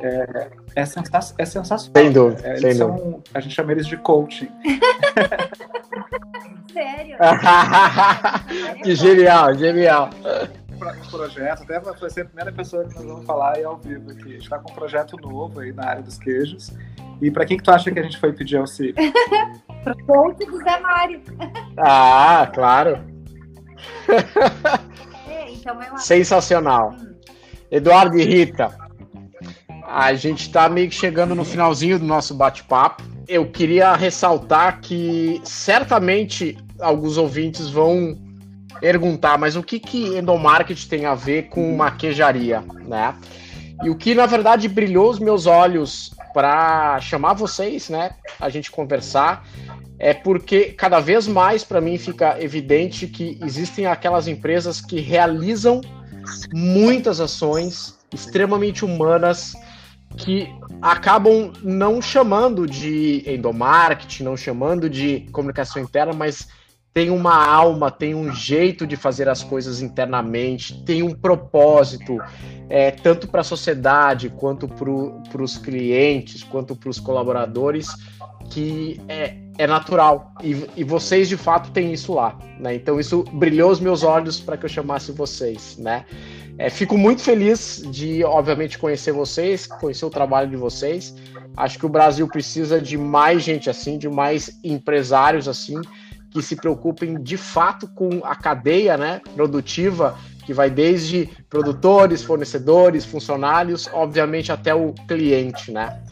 É, 0.00 0.48
é, 0.74 0.84
sensa 0.84 1.34
é 1.38 1.44
sensacional. 1.44 2.02
Sem 2.02 2.12
dúvida. 2.12 2.48
É, 2.48 2.56
sem 2.56 2.74
são, 2.74 2.96
dúvida. 2.96 3.22
A 3.34 3.40
gente 3.40 3.54
chama 3.54 3.72
eles 3.72 3.86
de 3.86 3.96
coaching. 3.98 4.48
Sério? 6.72 7.16
que 8.82 8.96
genial, 8.96 9.54
genial. 9.54 10.10
Um 10.74 11.10
projeto, 11.10 11.62
até 11.62 11.78
vai 11.78 12.10
ser 12.10 12.22
a 12.22 12.24
primeira 12.24 12.52
pessoa 12.52 12.84
que 12.84 12.94
nós 12.94 13.04
vamos 13.04 13.24
falar 13.24 13.56
aí 13.56 13.64
ao 13.64 13.76
vivo 13.78 14.10
aqui. 14.10 14.22
A 14.22 14.32
gente 14.32 14.42
está 14.42 14.58
com 14.58 14.70
um 14.70 14.74
projeto 14.74 15.16
novo 15.16 15.60
aí 15.60 15.72
na 15.72 15.86
área 15.86 16.02
dos 16.02 16.18
queijos. 16.18 16.72
E 17.22 17.30
para 17.30 17.46
quem 17.46 17.56
que 17.56 17.62
tu 17.62 17.70
acha 17.70 17.90
que 17.90 17.98
a 17.98 18.02
gente 18.02 18.18
foi 18.18 18.32
pedir 18.32 18.56
auxílio? 18.56 18.94
Pro 19.84 20.06
coach 20.06 20.44
do 20.44 20.58
Zé 20.58 20.80
Mário. 20.80 21.22
Ah, 21.76 22.50
claro. 22.52 23.04
É, 25.26 25.50
então 25.50 25.82
eu... 25.82 25.96
Sensacional. 25.96 26.90
Hum. 26.92 27.14
Eduardo 27.70 28.16
e 28.16 28.22
Rita, 28.22 28.76
a 29.86 30.14
gente 30.14 30.42
está 30.42 30.68
meio 30.68 30.88
que 30.88 30.94
chegando 30.94 31.34
no 31.34 31.44
finalzinho 31.44 31.98
do 31.98 32.04
nosso 32.04 32.34
bate-papo. 32.34 33.02
Eu 33.26 33.50
queria 33.50 33.94
ressaltar 33.94 34.80
que 34.80 35.40
certamente 35.44 36.56
alguns 36.78 37.16
ouvintes 37.16 37.70
vão 37.70 38.16
perguntar, 38.80 39.38
mas 39.38 39.56
o 39.56 39.62
que 39.62 39.78
que 39.78 40.16
endomarketing 40.16 40.88
tem 40.88 41.06
a 41.06 41.14
ver 41.14 41.44
com 41.44 41.76
maquejaria, 41.76 42.62
né? 42.86 43.14
E 43.82 43.90
o 43.90 43.96
que 43.96 44.14
na 44.14 44.26
verdade 44.26 44.68
brilhou 44.68 45.10
os 45.10 45.18
meus 45.18 45.46
olhos 45.46 46.14
para 46.32 47.00
chamar 47.00 47.34
vocês, 47.34 47.88
né, 47.88 48.10
a 48.40 48.48
gente 48.48 48.70
conversar, 48.70 49.46
é 49.98 50.12
porque 50.12 50.72
cada 50.72 50.98
vez 50.98 51.28
mais 51.28 51.62
para 51.62 51.80
mim 51.80 51.96
fica 51.96 52.42
evidente 52.42 53.06
que 53.06 53.38
existem 53.40 53.86
aquelas 53.86 54.26
empresas 54.26 54.80
que 54.80 55.00
realizam 55.00 55.80
muitas 56.52 57.20
ações 57.20 57.96
extremamente 58.12 58.84
humanas 58.84 59.54
que 60.16 60.48
acabam 60.80 61.52
não 61.62 62.00
chamando 62.00 62.66
de 62.66 63.22
endomarketing, 63.26 64.24
não 64.24 64.36
chamando 64.36 64.88
de 64.88 65.28
comunicação 65.32 65.82
interna, 65.82 66.12
mas 66.12 66.48
tem 66.94 67.10
uma 67.10 67.44
alma, 67.44 67.90
tem 67.90 68.14
um 68.14 68.32
jeito 68.32 68.86
de 68.86 68.94
fazer 68.94 69.28
as 69.28 69.42
coisas 69.42 69.82
internamente, 69.82 70.80
tem 70.84 71.02
um 71.02 71.12
propósito, 71.12 72.18
é, 72.70 72.92
tanto 72.92 73.26
para 73.26 73.40
a 73.40 73.44
sociedade, 73.44 74.30
quanto 74.30 74.68
para 74.68 75.42
os 75.42 75.58
clientes, 75.58 76.44
quanto 76.44 76.76
para 76.76 76.88
os 76.88 77.00
colaboradores, 77.00 77.88
que 78.48 79.00
é, 79.08 79.34
é 79.58 79.66
natural. 79.66 80.32
E, 80.40 80.70
e, 80.76 80.84
vocês, 80.84 81.28
de 81.28 81.36
fato, 81.36 81.72
têm 81.72 81.92
isso 81.92 82.14
lá. 82.14 82.38
Né? 82.60 82.76
Então, 82.76 83.00
isso 83.00 83.24
brilhou 83.32 83.72
os 83.72 83.80
meus 83.80 84.04
olhos 84.04 84.38
para 84.38 84.56
que 84.56 84.64
eu 84.64 84.70
chamasse 84.70 85.10
vocês. 85.10 85.76
Né? 85.76 86.04
É, 86.56 86.70
fico 86.70 86.96
muito 86.96 87.22
feliz 87.22 87.82
de, 87.90 88.22
obviamente, 88.22 88.78
conhecer 88.78 89.10
vocês, 89.10 89.66
conhecer 89.66 90.06
o 90.06 90.10
trabalho 90.10 90.48
de 90.48 90.56
vocês. 90.56 91.12
Acho 91.56 91.76
que 91.76 91.86
o 91.86 91.88
Brasil 91.88 92.28
precisa 92.28 92.80
de 92.80 92.96
mais 92.96 93.42
gente 93.42 93.68
assim, 93.68 93.98
de 93.98 94.08
mais 94.08 94.60
empresários 94.62 95.48
assim 95.48 95.80
que 96.34 96.42
se 96.42 96.56
preocupem 96.56 97.22
de 97.22 97.36
fato 97.36 97.86
com 97.86 98.20
a 98.24 98.34
cadeia 98.34 98.96
né, 98.96 99.20
produtiva, 99.36 100.18
que 100.44 100.52
vai 100.52 100.68
desde 100.68 101.28
produtores, 101.48 102.24
fornecedores, 102.24 103.04
funcionários, 103.04 103.88
obviamente 103.92 104.50
até 104.50 104.74
o 104.74 104.92
cliente. 105.06 105.70
Né? 105.70 106.02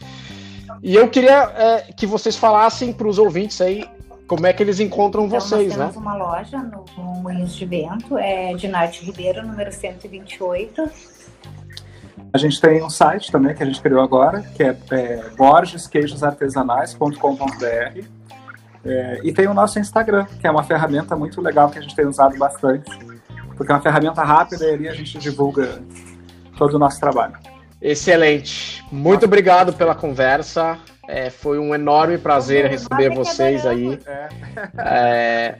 E 0.81 0.95
eu 0.95 1.09
queria 1.09 1.51
é, 1.57 1.91
que 1.91 2.07
vocês 2.07 2.37
falassem 2.37 2.93
para 2.93 3.05
os 3.05 3.19
ouvintes 3.19 3.59
aí 3.59 3.85
como 4.25 4.47
é 4.47 4.53
que 4.53 4.63
eles 4.63 4.79
encontram 4.79 5.25
então, 5.25 5.41
vocês, 5.41 5.75
nós 5.75 5.91
temos 5.91 5.95
né? 5.95 6.01
uma 6.01 6.15
loja 6.15 6.57
no, 6.59 6.85
no 6.97 7.03
Moinhos 7.21 7.53
de 7.53 7.65
Vento, 7.65 8.17
é 8.17 8.53
de 8.53 8.69
Norte 8.69 9.03
Ribeiro, 9.03 9.45
número 9.45 9.73
128. 9.73 10.89
A 12.31 12.37
gente 12.37 12.61
tem 12.61 12.81
um 12.81 12.89
site 12.89 13.29
também 13.29 13.53
que 13.53 13.61
a 13.61 13.65
gente 13.65 13.81
criou 13.81 14.01
agora, 14.01 14.41
que 14.55 14.63
é, 14.63 14.73
é 14.91 15.29
borgesqueijosartesanais.com.br. 15.35 18.12
É, 18.85 19.21
e 19.23 19.31
tem 19.31 19.47
o 19.47 19.53
nosso 19.53 19.79
Instagram, 19.79 20.25
que 20.39 20.45
é 20.45 20.51
uma 20.51 20.63
ferramenta 20.63 21.15
muito 21.15 21.39
legal 21.41 21.69
que 21.69 21.79
a 21.79 21.81
gente 21.81 21.95
tem 21.95 22.05
usado 22.05 22.37
bastante, 22.37 22.91
porque 23.55 23.71
é 23.71 23.75
uma 23.75 23.81
ferramenta 23.81 24.23
rápida 24.23 24.65
e 24.65 24.73
ali 24.73 24.89
a 24.89 24.93
gente 24.93 25.17
divulga 25.17 25.81
todo 26.57 26.75
o 26.75 26.79
nosso 26.79 26.99
trabalho. 26.99 27.35
Excelente. 27.81 28.83
Muito 28.91 29.15
nossa, 29.15 29.25
obrigado 29.25 29.73
pela 29.73 29.95
conversa. 29.95 30.77
É, 31.05 31.29
foi 31.29 31.59
um 31.59 31.75
enorme 31.75 32.17
prazer 32.17 32.65
receber 32.69 33.13
vocês 33.13 33.65
aí. 33.65 33.99
É. 34.05 34.29
É... 34.77 35.57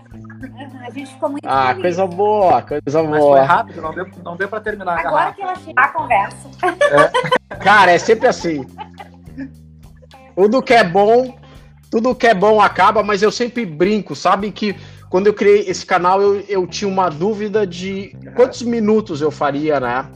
A 0.87 0.89
gente 0.89 1.11
ficou 1.11 1.29
muito 1.29 1.45
Ah, 1.45 1.67
feliz. 1.67 1.81
coisa 1.81 2.07
boa, 2.07 2.61
coisa 2.61 3.03
Mas 3.03 3.19
boa. 3.19 3.37
Foi 3.37 3.45
rápido, 3.45 3.81
não 3.81 3.93
deu, 3.93 4.07
não 4.23 4.37
deu 4.37 4.47
para 4.47 4.61
terminar. 4.61 5.05
Agora 5.05 5.33
que 5.33 5.41
ela 5.41 5.55
chega 5.55 5.81
a 5.81 5.87
conversa. 5.89 6.49
É. 6.63 7.55
Cara, 7.57 7.91
é 7.91 7.97
sempre 7.97 8.27
assim. 8.27 8.65
Tudo 10.33 10.63
que 10.63 10.73
é 10.73 10.83
bom 10.83 11.37
tudo 11.93 12.15
que 12.15 12.25
é 12.25 12.33
bom 12.33 12.59
acaba, 12.59 13.03
mas 13.03 13.21
eu 13.21 13.31
sempre 13.31 13.63
brinco, 13.67 14.15
sabe? 14.15 14.51
Que 14.51 14.75
quando 15.11 15.27
eu 15.27 15.33
criei 15.33 15.65
esse 15.67 15.85
canal, 15.85 16.19
eu, 16.19 16.43
eu 16.49 16.65
tinha 16.65 16.89
uma 16.89 17.07
dúvida 17.07 17.67
de 17.67 18.17
quantos 18.35 18.63
minutos 18.63 19.21
eu 19.21 19.29
faria, 19.29 19.79
né? 19.79 20.09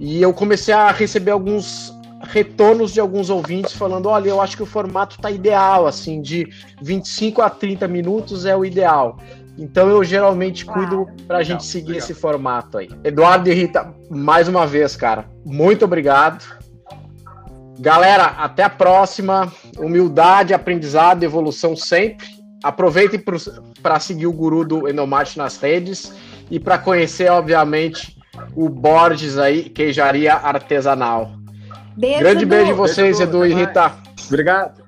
E 0.00 0.22
eu 0.22 0.32
comecei 0.32 0.72
a 0.72 0.90
receber 0.90 1.32
alguns 1.32 1.92
retornos 2.22 2.94
de 2.94 3.00
alguns 3.00 3.28
ouvintes 3.28 3.74
falando: 3.74 4.08
olha, 4.08 4.30
eu 4.30 4.40
acho 4.40 4.56
que 4.56 4.62
o 4.62 4.66
formato 4.66 5.18
tá 5.18 5.30
ideal, 5.30 5.86
assim, 5.86 6.22
de 6.22 6.48
25 6.80 7.42
a 7.42 7.50
30 7.50 7.86
minutos 7.86 8.46
é 8.46 8.56
o 8.56 8.64
ideal. 8.64 9.18
Então 9.58 9.86
eu 9.90 10.02
geralmente 10.02 10.64
cuido 10.64 11.06
para 11.26 11.38
a 11.38 11.42
gente 11.42 11.62
seguir 11.62 11.88
legal. 11.88 12.04
esse 12.04 12.14
formato 12.14 12.78
aí. 12.78 12.88
Eduardo 13.04 13.50
e 13.50 13.52
Rita, 13.52 13.92
mais 14.08 14.48
uma 14.48 14.66
vez, 14.66 14.96
cara, 14.96 15.28
muito 15.44 15.84
obrigado. 15.84 16.57
Galera, 17.78 18.24
até 18.24 18.64
a 18.64 18.70
próxima. 18.70 19.52
Humildade, 19.78 20.52
aprendizado, 20.52 21.22
evolução 21.22 21.76
sempre. 21.76 22.26
Aproveitem 22.62 23.22
para 23.82 24.00
seguir 24.00 24.26
o 24.26 24.32
guru 24.32 24.64
do 24.64 24.88
Enomate 24.88 25.38
nas 25.38 25.56
redes 25.56 26.12
e 26.50 26.58
para 26.58 26.78
conhecer, 26.78 27.30
obviamente, 27.30 28.16
o 28.54 28.68
Borges 28.68 29.38
aí, 29.38 29.68
queijaria 29.68 30.34
artesanal. 30.34 31.32
Beijo, 31.96 32.20
Grande 32.20 32.46
beijo 32.46 32.72
em 32.72 32.74
vocês, 32.74 33.20
Edu, 33.20 33.44
Edu 33.44 33.46
e 33.46 33.54
Rita. 33.54 33.92
Obrigado. 34.26 34.82